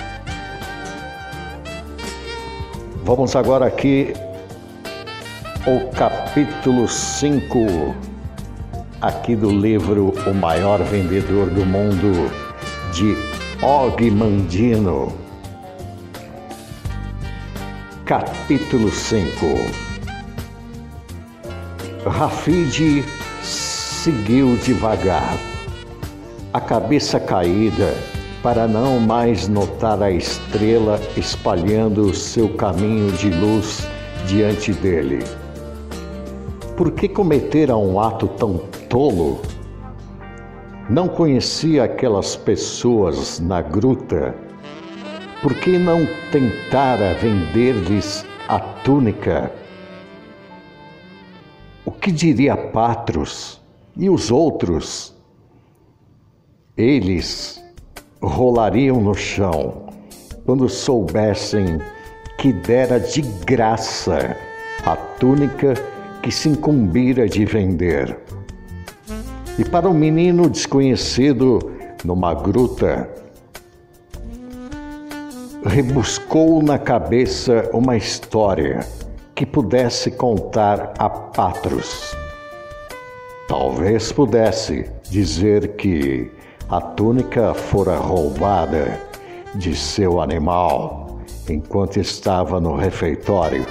Vamos 3.05 3.37
agora 3.37 3.67
aqui 3.67 4.14
o 5.67 5.90
capítulo 5.90 6.88
5 6.88 7.95
aqui 8.99 9.37
do 9.37 9.51
livro 9.51 10.14
O 10.27 10.33
Maior 10.33 10.83
Vendedor 10.83 11.51
do 11.51 11.67
Mundo 11.67 12.31
de 12.95 13.14
Og 13.62 14.11
Mandino. 14.11 15.12
Capítulo 18.07 18.90
5 18.90 19.29
Rafid 22.07 23.05
seguiu 23.43 24.57
devagar, 24.57 25.37
a 26.55 26.61
cabeça 26.61 27.21
caída, 27.21 27.95
para 28.44 28.68
não 28.68 29.00
mais 29.00 29.48
notar 29.48 30.02
a 30.02 30.11
estrela 30.11 31.00
espalhando 31.16 32.12
seu 32.12 32.46
caminho 32.50 33.11
de 33.12 33.30
luz 33.30 33.88
diante 34.26 34.70
dele. 34.70 35.24
Por 36.76 36.92
que 36.92 37.09
cometera 37.09 37.74
um 37.74 37.98
ato 37.98 38.28
tão 38.28 38.59
tolo? 38.90 39.40
Não 40.90 41.09
conhecia 41.09 41.85
aquelas 41.85 42.37
pessoas 42.37 43.40
na 43.40 43.62
gruta? 43.62 44.35
Por 45.40 45.54
que 45.54 45.78
não 45.78 46.07
tentara 46.30 47.14
vender-lhes 47.14 48.26
a 48.46 48.59
túnica? 48.59 49.50
O 51.83 51.90
que 51.90 52.12
diria 52.12 52.54
Patros 52.59 53.59
e 53.96 54.11
os 54.11 54.30
outros? 54.30 55.14
Eles 56.76 57.63
rolariam 58.24 59.00
no 59.00 59.14
chão 59.14 59.84
quando 60.44 60.68
soubessem 60.68 61.80
que 62.38 62.52
dera 62.52 63.00
de 63.00 63.22
graça 63.22 64.37
a 64.84 64.96
túnica 64.96 65.74
que 66.22 66.30
se 66.30 66.48
incumbira 66.48 67.28
de 67.28 67.44
vender. 67.44 68.18
E 69.58 69.64
para 69.64 69.88
um 69.88 69.94
menino 69.94 70.48
desconhecido 70.50 71.58
numa 72.04 72.34
gruta, 72.34 73.08
rebuscou 75.64 76.62
na 76.62 76.78
cabeça 76.78 77.70
uma 77.72 77.96
história 77.96 78.80
que 79.34 79.46
pudesse 79.46 80.10
contar 80.10 80.92
a 80.98 81.08
Patros. 81.08 82.14
Talvez 83.48 84.12
pudesse 84.12 84.90
dizer 85.08 85.76
que 85.76 86.30
a 86.68 86.81
túnica 86.81 87.53
fora 87.55 87.96
roubada 87.96 89.00
de 89.55 89.74
seu 89.77 90.20
animal 90.20 91.20
enquanto 91.48 91.98
estava 91.98 92.61
no 92.61 92.74
refeitório. 92.74 93.66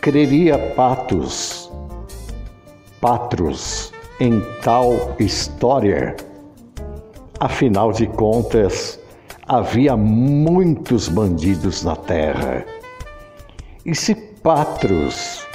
Creria 0.00 0.58
Patos, 0.74 1.70
Patros 3.00 3.92
em 4.18 4.40
tal 4.62 5.14
história? 5.18 6.16
Afinal 7.38 7.92
de 7.92 8.06
contas, 8.08 8.98
havia 9.46 9.96
muitos 9.96 11.08
bandidos 11.08 11.84
na 11.84 11.94
terra. 11.94 12.64
E 13.86 13.94
se 13.94 14.14
Patros 14.14 15.46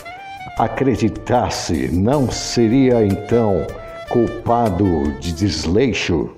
acreditasse, 0.57 1.89
não 1.89 2.31
seria 2.31 3.05
então 3.05 3.67
culpado 4.09 5.11
de 5.19 5.31
desleixo? 5.33 6.29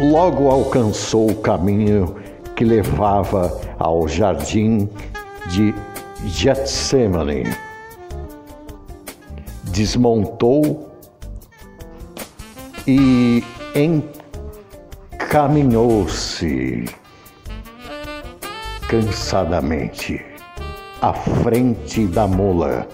Logo 0.00 0.48
alcançou 0.48 1.30
o 1.30 1.36
caminho 1.36 2.16
que 2.56 2.64
levava 2.64 3.60
ao 3.78 4.08
jardim 4.08 4.88
de 5.48 5.74
Getsemane. 6.26 7.44
Desmontou 9.64 10.90
e 12.86 13.42
encaminhou-se 15.14 16.84
cansadamente 18.88 20.24
à 21.00 21.14
frente 21.14 22.06
da 22.06 22.26
mula 22.26 22.86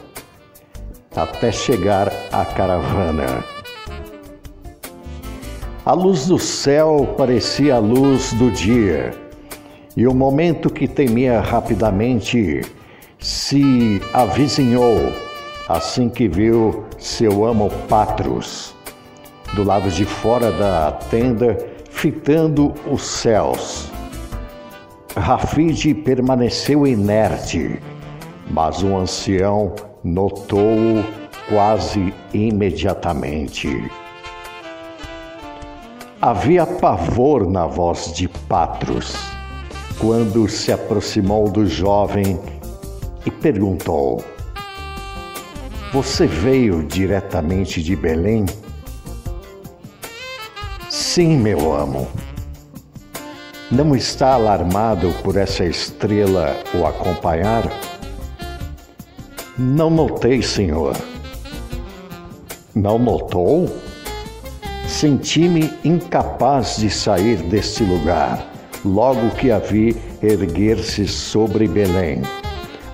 até 1.22 1.52
chegar 1.52 2.12
à 2.33 2.44
caravana. 2.44 3.44
A 5.85 5.92
luz 5.92 6.26
do 6.26 6.38
céu 6.38 7.14
parecia 7.16 7.76
a 7.76 7.78
luz 7.78 8.33
do 8.35 8.50
dia, 8.50 9.14
e 9.96 10.07
o 10.07 10.14
momento 10.14 10.70
que 10.70 10.87
temia 10.87 11.40
rapidamente 11.40 12.61
se 13.18 14.00
avizinhou 14.12 15.12
assim 15.68 16.09
que 16.09 16.28
viu 16.28 16.85
seu 16.98 17.44
amo 17.44 17.70
Patros 17.88 18.74
do 19.54 19.64
lado 19.64 19.90
de 19.90 20.04
fora 20.04 20.50
da 20.52 20.92
tenda, 20.92 21.57
fitando 21.90 22.74
os 22.90 23.02
céus. 23.02 23.90
Rafide 25.16 25.94
permaneceu 25.94 26.87
inerte, 26.87 27.81
mas 28.50 28.83
o 28.83 28.96
ancião 28.96 29.74
notou-o 30.09 31.05
quase 31.49 32.12
imediatamente. 32.33 33.68
Havia 36.21 36.66
pavor 36.66 37.49
na 37.49 37.66
voz 37.66 38.12
de 38.12 38.27
Patros 38.27 39.14
quando 39.99 40.49
se 40.49 40.73
aproximou 40.73 41.49
do 41.51 41.66
jovem 41.66 42.38
e 43.25 43.31
perguntou: 43.31 44.25
Você 45.92 46.27
veio 46.27 46.83
diretamente 46.83 47.83
de 47.83 47.94
Belém? 47.94 48.47
Sim, 50.90 51.37
meu 51.37 51.75
amo. 51.75 52.09
Não 53.71 53.94
está 53.94 54.33
alarmado 54.35 55.12
por 55.23 55.37
essa 55.37 55.64
estrela 55.64 56.57
o 56.75 56.87
acompanhar? 56.87 57.64
Não 59.59 59.90
notei, 59.90 60.40
senhor. 60.40 60.97
Não 62.73 62.97
notou? 62.97 63.68
Senti-me 64.87 65.73
incapaz 65.85 66.77
de 66.77 66.88
sair 66.88 67.38
deste 67.42 67.83
lugar, 67.83 68.47
logo 68.85 69.31
que 69.31 69.51
a 69.51 69.59
vi 69.59 69.97
erguer-se 70.23 71.09
sobre 71.09 71.66
Belém 71.66 72.23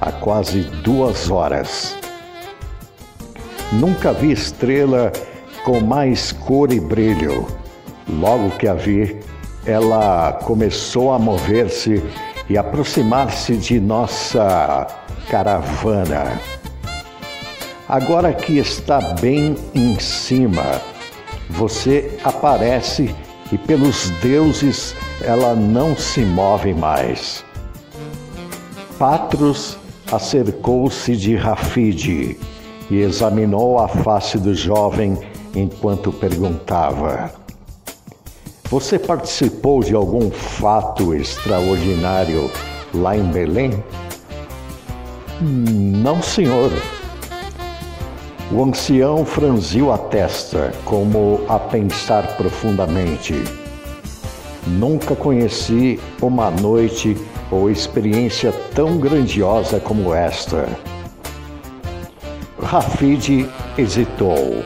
há 0.00 0.10
quase 0.10 0.60
duas 0.82 1.30
horas. 1.30 1.96
Nunca 3.72 4.12
vi 4.12 4.32
estrela 4.32 5.12
com 5.64 5.80
mais 5.80 6.32
cor 6.32 6.72
e 6.72 6.80
brilho. 6.80 7.46
Logo 8.08 8.50
que 8.56 8.68
a 8.68 8.74
vi, 8.74 9.20
ela 9.66 10.32
começou 10.44 11.12
a 11.12 11.18
mover-se 11.18 12.02
e 12.48 12.56
aproximar-se 12.56 13.56
de 13.56 13.80
nossa 13.80 14.86
caravana. 15.30 16.53
Agora 17.94 18.32
que 18.32 18.58
está 18.58 18.98
bem 19.20 19.54
em 19.72 19.96
cima, 20.00 20.82
você 21.48 22.18
aparece 22.24 23.14
e 23.52 23.56
pelos 23.56 24.10
deuses 24.20 24.96
ela 25.20 25.54
não 25.54 25.96
se 25.96 26.22
move 26.22 26.74
mais. 26.74 27.44
Patros 28.98 29.78
acercou-se 30.10 31.16
de 31.16 31.36
Rafide 31.36 32.36
e 32.90 32.96
examinou 32.96 33.78
a 33.78 33.86
face 33.86 34.38
do 34.38 34.52
jovem 34.56 35.16
enquanto 35.54 36.12
perguntava: 36.12 37.32
Você 38.70 38.98
participou 38.98 39.84
de 39.84 39.94
algum 39.94 40.32
fato 40.32 41.14
extraordinário 41.14 42.50
lá 42.92 43.16
em 43.16 43.30
Belém? 43.30 43.70
Não, 45.40 46.20
senhor. 46.20 46.72
O 48.52 48.62
ancião 48.62 49.24
franziu 49.24 49.90
a 49.90 49.96
testa, 49.96 50.72
como 50.84 51.40
a 51.48 51.58
pensar 51.58 52.36
profundamente. 52.36 53.34
Nunca 54.66 55.16
conheci 55.16 55.98
uma 56.20 56.50
noite 56.50 57.16
ou 57.50 57.70
experiência 57.70 58.52
tão 58.74 58.98
grandiosa 58.98 59.80
como 59.80 60.12
esta. 60.14 60.68
Rafid 62.62 63.48
hesitou. 63.78 64.62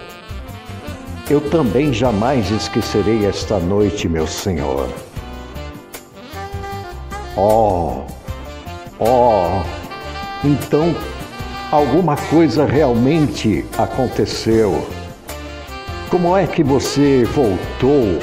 Eu 1.31 1.41
também 1.51 1.93
jamais 1.93 2.51
esquecerei 2.51 3.27
esta 3.27 3.61
noite, 3.61 4.09
meu 4.09 4.27
senhor. 4.27 4.89
Oh, 7.37 8.03
oh, 8.99 9.63
então 10.45 10.95
alguma 11.71 12.17
coisa 12.17 12.65
realmente 12.65 13.65
aconteceu. 13.77 14.87
Como 16.11 16.37
é 16.37 16.47
que 16.47 16.63
você 16.63 17.25
voltou 17.25 18.19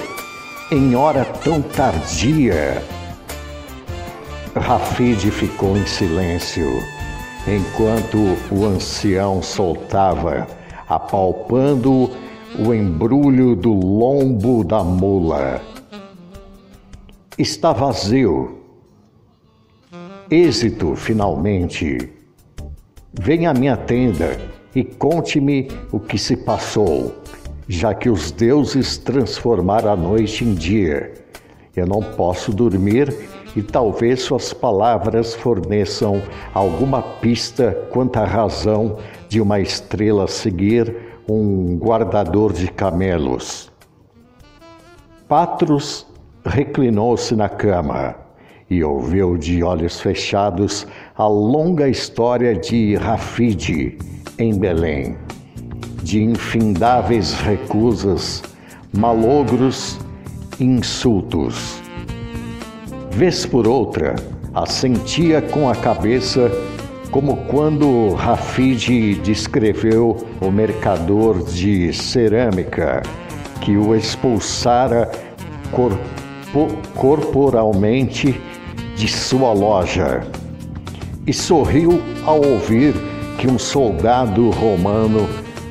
em 0.71 0.95
hora 0.95 1.23
tão 1.43 1.62
tardia? 1.62 2.84
Rafid 4.55 5.29
ficou 5.29 5.77
em 5.77 5.86
silêncio, 5.86 6.81
enquanto 7.47 8.17
o 8.51 8.65
ancião 8.65 9.41
soltava, 9.43 10.47
apalpando 10.88 12.10
o 12.58 12.73
embrulho 12.73 13.55
do 13.55 13.73
lombo 13.73 14.63
da 14.63 14.84
mula. 14.84 15.62
está 17.38 17.73
vazio. 17.73 18.60
Êxito, 20.31 20.95
finalmente. 20.95 22.14
Venha 23.19 23.51
à 23.51 23.54
minha 23.54 23.78
tenda 23.78 24.38
e 24.75 24.84
conte-me 24.84 25.69
o 25.91 25.99
que 25.99 26.17
se 26.17 26.36
passou, 26.36 27.15
já 27.67 27.93
que 27.93 28.10
os 28.10 28.30
deuses 28.30 28.97
transformaram 28.97 29.93
a 29.93 29.95
noite 29.95 30.43
em 30.43 30.54
dia. 30.54 31.13
Eu 31.75 31.88
não 31.88 32.01
posso 32.01 32.54
dormir 32.54 33.15
e 33.56 33.63
talvez 33.63 34.21
suas 34.21 34.54
palavras 34.54 35.34
forneçam 35.34 36.21
alguma 36.54 37.01
pista 37.01 37.71
quanto 37.91 38.17
à 38.17 38.25
razão 38.25 38.97
de 39.30 39.39
uma 39.39 39.60
estrela 39.62 40.28
seguir 40.28 40.95
um 41.28 41.78
guardador 41.78 42.51
de 42.51 42.67
camelos. 42.67 43.71
Patros 45.28 46.06
reclinou-se 46.43 47.34
na 47.36 47.49
cama 47.49 48.25
e 48.69 48.84
ouviu 48.84 49.38
de 49.38 49.63
olhos 49.63 49.99
fechados 49.99 50.88
a 51.15 51.28
longa 51.28 51.88
história 51.88 52.56
de 52.56 52.95
Rafide 52.95 53.97
em 54.39 54.58
Belém, 54.58 55.15
de 56.01 56.23
infindáveis 56.23 57.34
recusas, 57.34 58.43
malogros 58.97 59.99
insultos. 60.60 61.82
Vez 63.12 63.45
por 63.45 63.67
outra, 63.67 64.15
assentia 64.54 65.41
com 65.41 65.69
a 65.69 65.75
cabeça, 65.75 66.51
como 67.12 67.38
quando 67.45 68.13
Rafide 68.15 69.15
descreveu 69.15 70.17
o 70.41 70.51
mercador 70.51 71.43
de 71.45 71.93
cerâmica 71.93 73.04
que 73.62 73.78
o 73.78 73.95
expulsara 73.95 75.10
corpo 75.71 76.25
corporalmente 76.96 78.39
de 78.96 79.08
sua 79.08 79.52
loja 79.54 80.26
e 81.28 81.34
sorriu 81.34 82.02
ao 82.26 82.44
ouvir 82.44 82.94
que 83.38 83.48
um 83.48 83.60
soldado 83.60 84.50
romano 84.50 85.28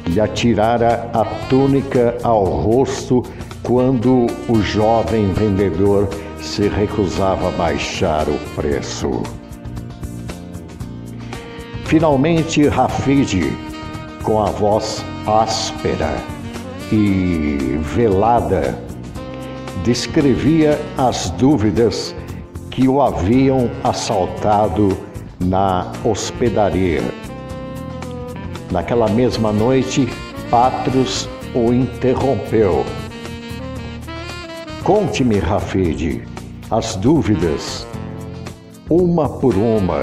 lhe 0.07 0.20
atirara 0.20 1.09
a 1.12 1.25
túnica 1.49 2.16
ao 2.23 2.44
rosto 2.44 3.23
quando 3.62 4.27
o 4.49 4.61
jovem 4.62 5.33
vendedor 5.33 6.09
se 6.38 6.68
recusava 6.68 7.49
a 7.49 7.53
baixar 7.53 8.29
o 8.29 8.38
preço. 8.55 9.23
Finalmente, 11.87 12.66
Rafide, 12.68 13.57
com 14.23 14.42
a 14.42 14.47
voz 14.47 15.05
áspera 15.27 16.14
e 16.92 17.79
velada, 17.94 18.77
descrevia 19.85 20.81
as 20.97 21.29
dúvidas 21.29 22.16
que 22.70 22.88
o 22.88 23.03
haviam 23.03 23.70
assaltado 23.85 24.97
na 25.38 25.92
hospedaria. 26.03 27.03
Naquela 28.70 29.09
mesma 29.11 29.53
noite, 29.53 30.09
Patros 30.51 31.29
o 31.55 31.70
interrompeu. 31.70 32.85
Conte-me, 34.83 35.38
Rafide, 35.38 36.25
as 36.70 36.97
dúvidas, 36.97 37.87
uma 38.88 39.29
por 39.29 39.55
uma, 39.55 40.01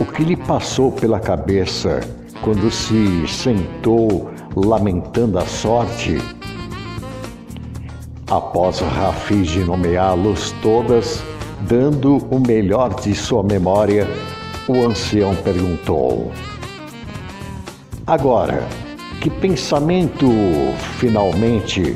o 0.00 0.04
que 0.04 0.24
lhe 0.24 0.36
passou 0.36 0.90
pela 0.90 1.20
cabeça 1.20 2.00
quando 2.42 2.70
se 2.72 3.26
sentou 3.28 4.30
lamentando 4.56 5.38
a 5.38 5.46
sorte. 5.46 6.18
Após 8.32 8.80
Rafide 8.80 9.62
nomeá-los 9.62 10.52
todas, 10.62 11.22
Dando 11.68 12.16
o 12.30 12.40
melhor 12.40 12.98
de 12.98 13.14
sua 13.14 13.42
memória, 13.42 14.08
o 14.66 14.86
ancião 14.86 15.34
perguntou: 15.36 16.32
Agora, 18.06 18.66
que 19.20 19.28
pensamento 19.28 20.26
finalmente 20.98 21.94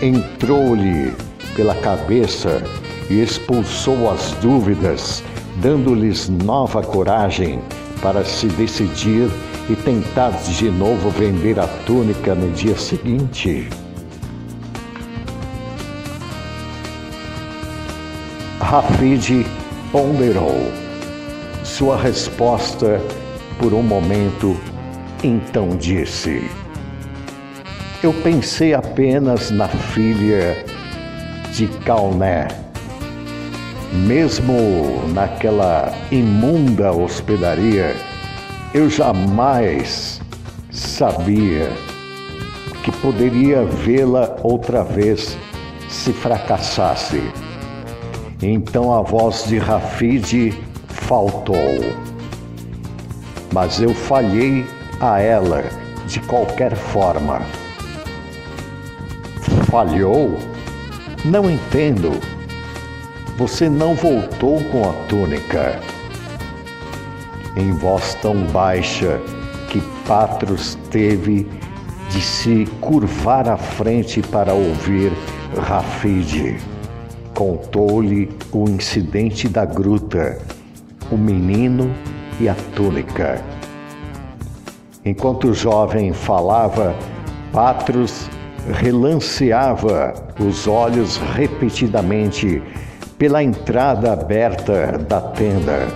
entrou-lhe 0.00 1.12
pela 1.56 1.74
cabeça 1.74 2.62
e 3.10 3.20
expulsou 3.20 4.08
as 4.10 4.30
dúvidas, 4.40 5.24
dando-lhes 5.56 6.28
nova 6.28 6.82
coragem 6.82 7.58
para 8.00 8.24
se 8.24 8.46
decidir 8.46 9.28
e 9.68 9.74
tentar 9.74 10.30
de 10.30 10.70
novo 10.70 11.10
vender 11.10 11.58
a 11.58 11.66
túnica 11.84 12.32
no 12.32 12.48
dia 12.52 12.76
seguinte? 12.76 13.68
Rafid 18.70 19.46
ponderou. 19.90 20.70
Sua 21.64 21.96
resposta, 21.96 23.00
por 23.58 23.72
um 23.72 23.82
momento, 23.82 24.54
então 25.24 25.70
disse: 25.70 26.50
Eu 28.02 28.12
pensei 28.12 28.74
apenas 28.74 29.50
na 29.50 29.68
filha 29.68 30.66
de 31.50 31.66
Calné. 31.86 32.48
Mesmo 33.90 35.02
naquela 35.14 35.90
imunda 36.12 36.92
hospedaria, 36.92 37.96
eu 38.74 38.90
jamais 38.90 40.20
sabia 40.70 41.72
que 42.84 42.92
poderia 42.98 43.64
vê-la 43.64 44.36
outra 44.42 44.84
vez 44.84 45.38
se 45.88 46.12
fracassasse. 46.12 47.22
Então 48.40 48.94
a 48.94 49.02
voz 49.02 49.46
de 49.48 49.58
Rafide 49.58 50.52
faltou. 50.86 51.56
Mas 53.52 53.80
eu 53.80 53.92
falhei 53.92 54.64
a 55.00 55.20
ela 55.20 55.64
de 56.06 56.20
qualquer 56.20 56.76
forma. 56.76 57.42
Falhou? 59.68 60.38
Não 61.24 61.50
entendo. 61.50 62.12
Você 63.36 63.68
não 63.68 63.96
voltou 63.96 64.62
com 64.70 64.88
a 64.88 64.92
túnica. 65.08 65.80
Em 67.56 67.72
voz 67.72 68.14
tão 68.22 68.36
baixa 68.46 69.20
que 69.68 69.80
Patros 70.06 70.78
teve 70.92 71.44
de 72.10 72.20
se 72.20 72.66
curvar 72.80 73.48
à 73.48 73.56
frente 73.56 74.22
para 74.22 74.54
ouvir 74.54 75.12
Rafide 75.56 76.77
contou-lhe 77.38 78.28
o 78.50 78.68
incidente 78.68 79.48
da 79.48 79.64
gruta, 79.64 80.36
o 81.08 81.16
menino 81.16 81.88
e 82.40 82.48
a 82.48 82.54
túnica. 82.74 83.40
Enquanto 85.04 85.50
o 85.50 85.54
jovem 85.54 86.12
falava, 86.12 86.96
Patros 87.52 88.28
relanceava 88.82 90.12
os 90.40 90.66
olhos 90.66 91.16
repetidamente 91.36 92.60
pela 93.16 93.40
entrada 93.40 94.12
aberta 94.12 94.98
da 95.08 95.20
tenda 95.20 95.86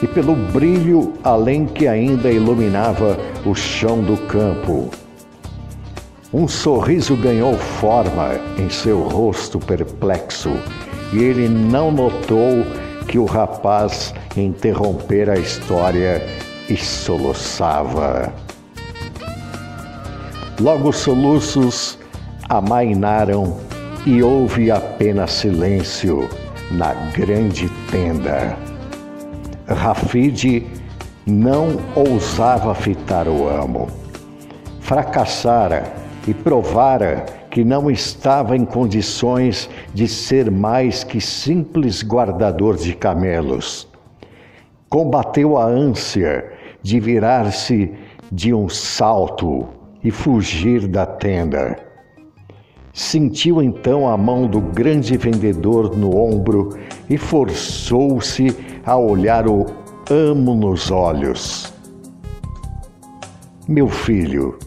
e 0.00 0.06
pelo 0.06 0.36
brilho 0.36 1.14
além 1.24 1.66
que 1.66 1.88
ainda 1.88 2.30
iluminava 2.30 3.18
o 3.44 3.52
chão 3.52 4.00
do 4.00 4.16
campo. 4.28 4.90
Um 6.34 6.48
sorriso 6.48 7.16
ganhou 7.16 7.56
forma 7.56 8.32
em 8.58 8.68
seu 8.68 9.02
rosto 9.02 9.56
perplexo 9.60 10.50
e 11.12 11.18
ele 11.18 11.48
não 11.48 11.92
notou 11.92 12.66
que 13.06 13.20
o 13.20 13.24
rapaz 13.24 14.12
interrompera 14.36 15.34
a 15.34 15.38
história 15.38 16.20
e 16.68 16.76
soluçava. 16.76 18.32
Logo 20.60 20.88
os 20.88 20.96
soluços 20.96 22.00
amainaram 22.48 23.56
e 24.04 24.20
houve 24.20 24.72
apenas 24.72 25.30
silêncio 25.30 26.28
na 26.72 26.94
grande 27.12 27.68
tenda. 27.92 28.58
Rafide 29.68 30.66
não 31.24 31.78
ousava 31.94 32.74
fitar 32.74 33.28
o 33.28 33.48
amo. 33.48 33.86
Fracassara 34.80 36.03
e 36.26 36.34
provara 36.34 37.24
que 37.50 37.64
não 37.64 37.90
estava 37.90 38.56
em 38.56 38.64
condições 38.64 39.68
de 39.92 40.08
ser 40.08 40.50
mais 40.50 41.04
que 41.04 41.20
simples 41.20 42.02
guardador 42.02 42.76
de 42.76 42.94
camelos. 42.94 43.88
Combateu 44.88 45.56
a 45.56 45.64
ânsia 45.64 46.52
de 46.82 46.98
virar-se 47.00 47.92
de 48.30 48.52
um 48.52 48.68
salto 48.68 49.66
e 50.02 50.10
fugir 50.10 50.86
da 50.86 51.06
tenda. 51.06 51.78
Sentiu 52.92 53.60
então 53.60 54.08
a 54.08 54.16
mão 54.16 54.46
do 54.46 54.60
grande 54.60 55.16
vendedor 55.16 55.96
no 55.96 56.16
ombro 56.16 56.78
e 57.10 57.18
forçou-se 57.18 58.56
a 58.86 58.96
olhar 58.96 59.48
o 59.48 59.66
amo 60.08 60.54
nos 60.54 60.90
olhos. 60.90 61.72
Meu 63.66 63.88
filho, 63.88 64.58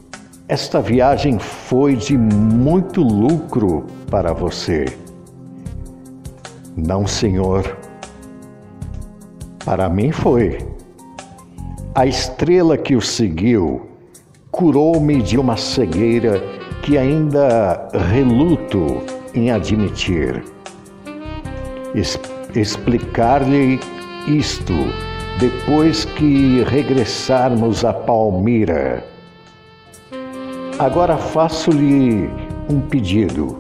esta 0.47 0.81
viagem 0.81 1.37
foi 1.39 1.95
de 1.95 2.17
muito 2.17 3.01
lucro 3.01 3.85
para 4.09 4.33
você. 4.33 4.85
Não, 6.75 7.05
senhor. 7.05 7.77
Para 9.65 9.89
mim 9.89 10.11
foi. 10.11 10.59
A 11.93 12.05
estrela 12.05 12.77
que 12.77 12.95
o 12.95 13.01
seguiu 13.01 13.89
curou-me 14.51 15.21
de 15.21 15.37
uma 15.37 15.57
cegueira 15.57 16.41
que 16.81 16.97
ainda 16.97 17.89
reluto 18.09 19.01
em 19.33 19.51
admitir. 19.51 20.43
Es 21.93 22.17
Explicar-lhe 22.55 23.79
isto 24.25 24.73
depois 25.37 26.05
que 26.05 26.63
regressarmos 26.63 27.83
a 27.83 27.93
Palmira. 27.93 29.03
Agora 30.79 31.17
faço-lhe 31.17 32.29
um 32.69 32.79
pedido. 32.79 33.57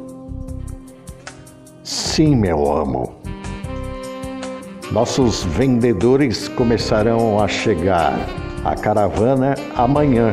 Sim, 1.83 2.35
meu 2.35 2.71
amo. 2.71 3.15
Nossos 4.91 5.43
vendedores 5.43 6.47
começarão 6.47 7.39
a 7.39 7.47
chegar. 7.47 8.19
A 8.63 8.75
caravana 8.75 9.55
amanhã, 9.75 10.31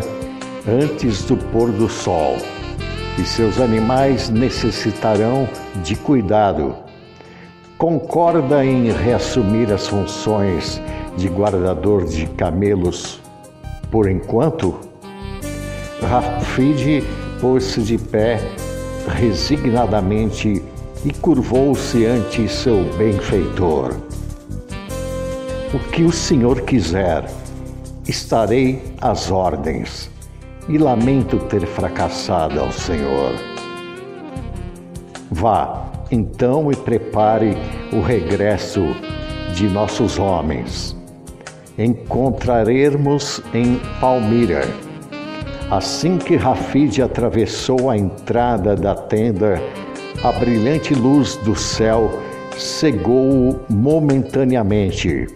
antes 0.69 1.23
do 1.23 1.39
pôr 1.39 1.73
do 1.73 1.89
sol, 1.89 2.37
e 3.19 3.25
seus 3.25 3.59
animais 3.61 4.29
necessitarão 4.29 5.49
de 5.83 5.97
cuidado. 5.97 6.75
Concorda 7.79 8.63
em 8.63 8.91
reassumir 8.91 9.73
as 9.73 9.87
funções 9.87 10.83
de 11.17 11.29
guardador 11.29 12.05
de 12.05 12.27
camelos 12.27 13.21
por 13.91 14.07
enquanto? 14.11 14.94
Rafid 16.05 17.03
pôs-se 17.41 17.81
de 17.83 17.99
pé 17.99 18.41
resignadamente 19.09 20.63
e 21.05 21.13
curvou-se 21.13 22.05
ante 22.07 22.49
seu 22.49 22.85
benfeitor. 22.97 23.97
O 25.73 25.79
que 25.91 26.03
o 26.05 26.13
Senhor 26.13 26.63
quiser, 26.63 27.29
estarei 28.07 28.83
às 29.01 29.31
ordens, 29.31 30.11
e 30.69 30.79
lamento 30.79 31.39
ter 31.41 31.67
fracassado 31.67 32.61
ao 32.61 32.73
Senhor. 32.73 33.35
Vá, 35.31 35.85
então, 36.11 36.71
e 36.71 36.77
prepare 36.77 37.57
o 37.93 38.01
regresso 38.01 38.81
de 39.55 39.69
nossos 39.69 40.19
homens. 40.19 40.97
Encontraremos 41.77 43.43
em 43.53 43.81
Palmira. 44.01 44.63
Assim 45.75 46.19
que 46.19 46.37
Rafide 46.37 47.03
atravessou 47.03 47.91
a 47.91 47.99
entrada 47.99 48.77
da 48.77 48.95
tenda, 48.95 49.61
a 50.23 50.31
brilhante 50.31 50.95
luz 50.95 51.35
do 51.39 51.57
céu 51.57 52.23
cegou-o 52.57 53.59
momentaneamente. 53.69 55.27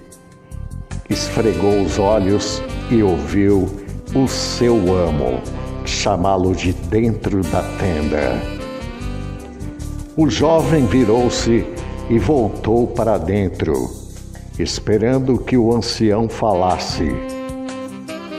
Esfregou 1.11 1.83
os 1.83 1.99
olhos 1.99 2.63
e 2.89 3.03
ouviu 3.03 3.69
o 4.15 4.29
seu 4.29 4.77
amo 4.95 5.41
chamá-lo 5.85 6.55
de 6.55 6.73
dentro 6.73 7.43
da 7.43 7.65
tenda. 7.77 8.41
O 10.17 10.31
jovem 10.31 10.87
virou-se 10.87 11.67
e 12.09 12.17
voltou 12.17 12.87
para 12.87 13.19
dentro, 13.19 13.91
esperando 14.57 15.37
que 15.37 15.57
o 15.57 15.75
ancião 15.75 16.29
falasse. 16.29 17.38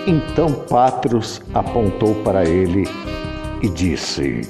Então 0.08 0.54
Patros 0.54 1.42
apontou 1.54 2.16
para 2.24 2.48
ele 2.48 2.88
e 3.62 3.70
disse: 3.70 4.42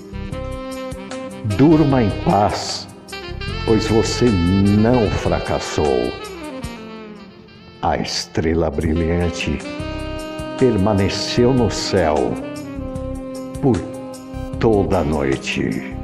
Durma 1.57 2.03
em 2.03 2.09
paz, 2.23 2.87
pois 3.65 3.87
você 3.87 4.25
não 4.25 5.09
fracassou. 5.09 6.11
A 7.81 7.97
estrela 7.97 8.69
brilhante 8.69 9.57
permaneceu 10.57 11.53
no 11.53 11.71
céu 11.71 12.15
por 13.61 13.77
toda 14.59 14.99
a 14.99 15.03
noite. 15.03 15.95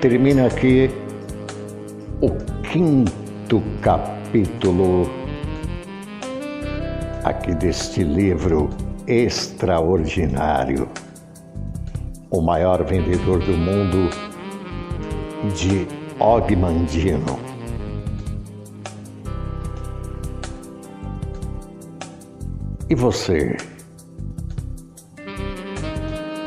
Termina 0.00 0.46
aqui 0.46 0.90
o 2.20 2.30
quinto 2.62 3.25
capítulo 3.80 5.08
aqui 7.22 7.54
deste 7.54 8.02
livro 8.02 8.68
extraordinário, 9.06 10.88
o 12.28 12.40
maior 12.40 12.84
vendedor 12.84 13.38
do 13.38 13.52
mundo 13.52 14.10
de 15.54 15.86
Ogmandino. 16.18 17.38
E 22.90 22.94
você? 22.96 23.56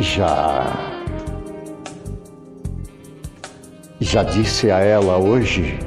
Já. 0.01 0.99
Já 4.01 4.23
disse 4.23 4.69
a 4.69 4.79
ela 4.79 5.17
hoje, 5.17 5.79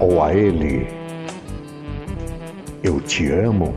ou 0.00 0.22
a 0.22 0.34
ele, 0.34 0.88
eu 2.82 3.00
te 3.00 3.30
amo? 3.30 3.74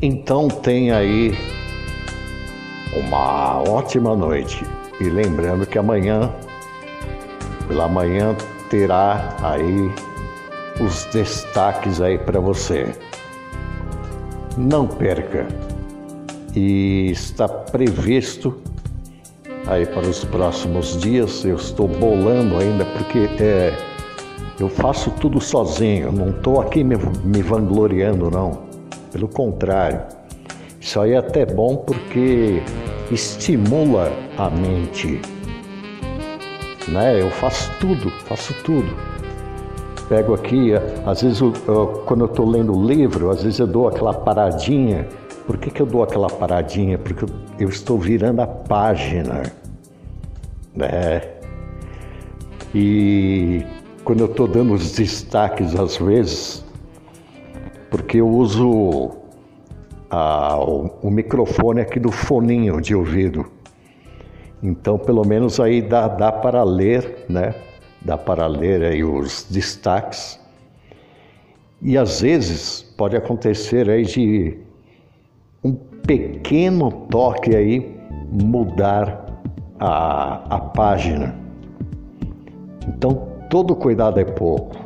Então 0.00 0.48
tenha 0.48 0.98
aí 0.98 1.34
uma 2.94 3.62
ótima 3.62 4.14
noite. 4.14 4.64
E 5.00 5.04
lembrando 5.04 5.66
que 5.66 5.78
amanhã, 5.78 6.32
pela 7.66 7.88
manhã, 7.88 8.36
terá 8.70 9.34
aí 9.42 9.90
os 10.80 11.04
destaques 11.06 12.00
aí 12.00 12.18
para 12.18 12.38
você. 12.38 12.94
Não 14.56 14.86
perca. 14.86 15.48
E 16.54 17.10
está 17.10 17.48
previsto 17.48 18.54
aí 19.74 19.86
para 19.86 20.08
os 20.08 20.24
próximos 20.24 20.96
dias. 20.98 21.44
Eu 21.44 21.56
estou 21.56 21.86
bolando 21.86 22.56
ainda 22.58 22.84
porque 22.84 23.28
é, 23.40 23.76
eu 24.58 24.68
faço 24.68 25.10
tudo 25.12 25.40
sozinho. 25.40 26.10
Não 26.12 26.30
estou 26.30 26.60
aqui 26.60 26.82
me, 26.82 26.96
me 27.24 27.42
vangloriando 27.42 28.30
não. 28.30 28.64
Pelo 29.12 29.28
contrário, 29.28 30.00
isso 30.80 31.00
aí 31.00 31.12
é 31.12 31.18
até 31.18 31.46
bom 31.46 31.76
porque 31.76 32.62
estimula 33.10 34.12
a 34.36 34.50
mente 34.50 35.20
né? 36.88 37.20
Eu 37.20 37.30
faço 37.30 37.70
tudo, 37.80 38.10
faço 38.26 38.54
tudo. 38.62 38.88
Pego 40.08 40.34
aqui, 40.34 40.72
às 41.06 41.22
vezes 41.22 41.40
eu, 41.40 42.02
quando 42.06 42.20
eu 42.20 42.26
estou 42.26 42.48
lendo 42.48 42.76
o 42.76 42.86
livro, 42.86 43.30
às 43.30 43.42
vezes 43.42 43.58
eu 43.58 43.66
dou 43.66 43.88
aquela 43.88 44.12
paradinha. 44.12 45.08
Por 45.46 45.56
que, 45.56 45.70
que 45.70 45.80
eu 45.80 45.86
dou 45.86 46.02
aquela 46.02 46.28
paradinha? 46.28 46.98
Porque 46.98 47.24
eu, 47.24 47.28
eu 47.58 47.68
estou 47.68 47.98
virando 47.98 48.40
a 48.40 48.46
página, 48.46 49.42
né? 50.74 51.22
E 52.74 53.64
quando 54.04 54.20
eu 54.20 54.26
estou 54.26 54.48
dando 54.48 54.74
os 54.74 54.92
destaques 54.92 55.74
às 55.74 55.96
vezes, 55.96 56.64
porque 57.90 58.18
eu 58.18 58.28
uso 58.28 59.12
a, 60.10 60.58
o, 60.58 60.90
o 61.02 61.10
microfone 61.10 61.80
aqui 61.80 61.98
do 62.00 62.10
foninho 62.10 62.80
de 62.80 62.94
ouvido. 62.94 63.46
Então, 64.62 64.98
pelo 64.98 65.24
menos 65.26 65.60
aí 65.60 65.82
dá, 65.82 66.08
dá 66.08 66.32
para 66.32 66.62
ler, 66.62 67.26
né? 67.28 67.54
Dá 68.00 68.16
para 68.16 68.46
ler 68.46 68.82
aí 68.82 69.04
os 69.04 69.46
destaques. 69.50 70.40
E 71.80 71.98
às 71.98 72.20
vezes 72.20 72.82
pode 72.96 73.16
acontecer 73.16 73.88
aí 73.90 74.04
de 74.04 74.58
um 75.62 75.72
pequeno 75.74 76.90
toque 77.10 77.54
aí 77.54 77.94
mudar 78.30 79.23
a, 79.84 80.42
a 80.48 80.58
página. 80.58 81.34
Então, 82.88 83.28
todo 83.50 83.76
cuidado 83.76 84.18
é 84.18 84.24
pouco. 84.24 84.76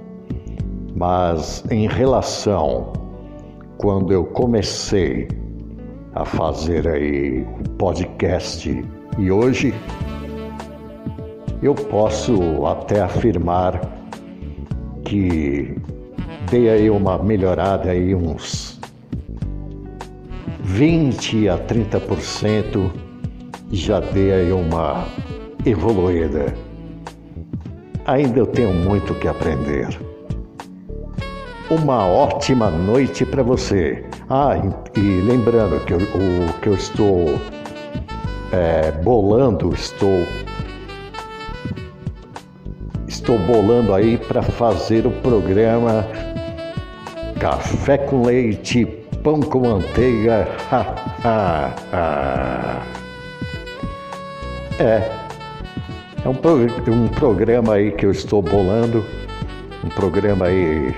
Mas 0.97 1.65
em 1.71 1.87
relação 1.87 2.93
quando 3.79 4.13
eu 4.13 4.25
comecei 4.25 5.29
a 6.15 6.25
fazer 6.25 6.89
aí 6.89 7.43
o 7.43 7.71
podcast 7.77 8.85
e 9.19 9.31
hoje 9.31 9.73
eu 11.63 11.75
posso 11.75 12.67
até 12.67 13.01
afirmar 13.01 13.81
que 15.05 15.77
dei 16.51 16.69
aí 16.69 16.91
uma 16.91 17.19
melhorada 17.19 17.91
aí 17.91 18.15
uns 18.15 18.81
20 20.61 21.49
a 21.49 21.59
30% 21.59 23.08
já 23.71 24.01
dei 24.01 24.33
aí 24.33 24.53
uma 24.53 25.05
evoluída. 25.65 26.55
Ainda 28.07 28.39
eu 28.39 28.47
tenho 28.47 28.73
muito 28.73 29.15
que 29.15 29.29
aprender. 29.29 29.89
Uma 31.71 32.07
ótima 32.07 32.71
noite 32.71 33.27
para 33.27 33.43
você. 33.43 34.05
Ah, 34.31 34.55
e, 34.97 35.01
lembrando 35.01 35.85
que 35.85 35.93
eu, 35.93 35.99
o 35.99 36.53
que 36.61 36.69
eu 36.69 36.75
estou 36.75 37.39
é, 38.53 38.91
bolando, 39.03 39.75
estou 39.75 40.25
estou 43.07 43.39
bolando 43.41 43.93
aí 43.95 44.17
para 44.17 44.41
fazer 44.41 45.07
o 45.07 45.11
programa 45.11 46.07
Café 47.39 47.99
com 47.99 48.25
Leite, 48.25 48.87
Pão 49.23 49.41
com 49.41 49.61
Manteiga. 49.61 50.49
É, 54.79 55.11
é 56.25 56.29
um, 56.29 56.95
um 56.95 57.09
programa 57.09 57.75
aí 57.75 57.93
que 57.93 58.07
eu 58.07 58.11
estou 58.11 58.41
bolando, 58.41 59.05
um 59.85 59.89
programa 59.89 60.47
aí 60.47 60.95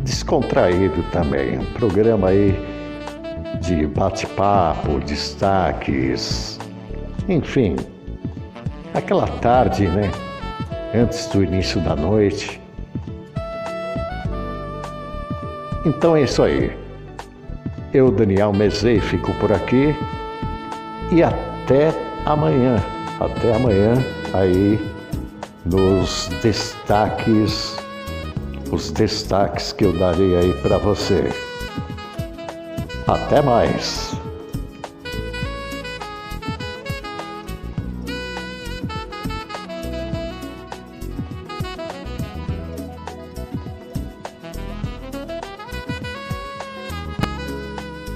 descontraído 0.00 1.02
também, 1.12 1.58
um 1.58 1.64
programa 1.72 2.28
aí 2.28 2.54
de 3.60 3.86
bate-papo, 3.86 5.00
destaques, 5.00 6.58
enfim, 7.28 7.76
aquela 8.92 9.26
tarde, 9.26 9.86
né? 9.88 10.10
Antes 10.94 11.26
do 11.26 11.42
início 11.42 11.80
da 11.80 11.96
noite. 11.96 12.60
Então 15.84 16.16
é 16.16 16.22
isso 16.22 16.42
aí. 16.42 16.70
Eu, 17.92 18.10
Daniel 18.10 18.52
Mezei, 18.52 19.00
fico 19.00 19.32
por 19.34 19.52
aqui 19.52 19.94
e 21.10 21.22
até 21.22 21.92
amanhã. 22.24 22.93
Até 23.20 23.54
amanhã 23.54 23.94
aí 24.32 24.78
nos 25.64 26.28
destaques 26.42 27.76
os 28.74 28.90
destaques 28.90 29.72
que 29.72 29.84
eu 29.84 29.92
darei 29.92 30.36
aí 30.36 30.52
para 30.62 30.78
você. 30.78 31.30
Até 33.06 33.40
mais! 33.40 34.13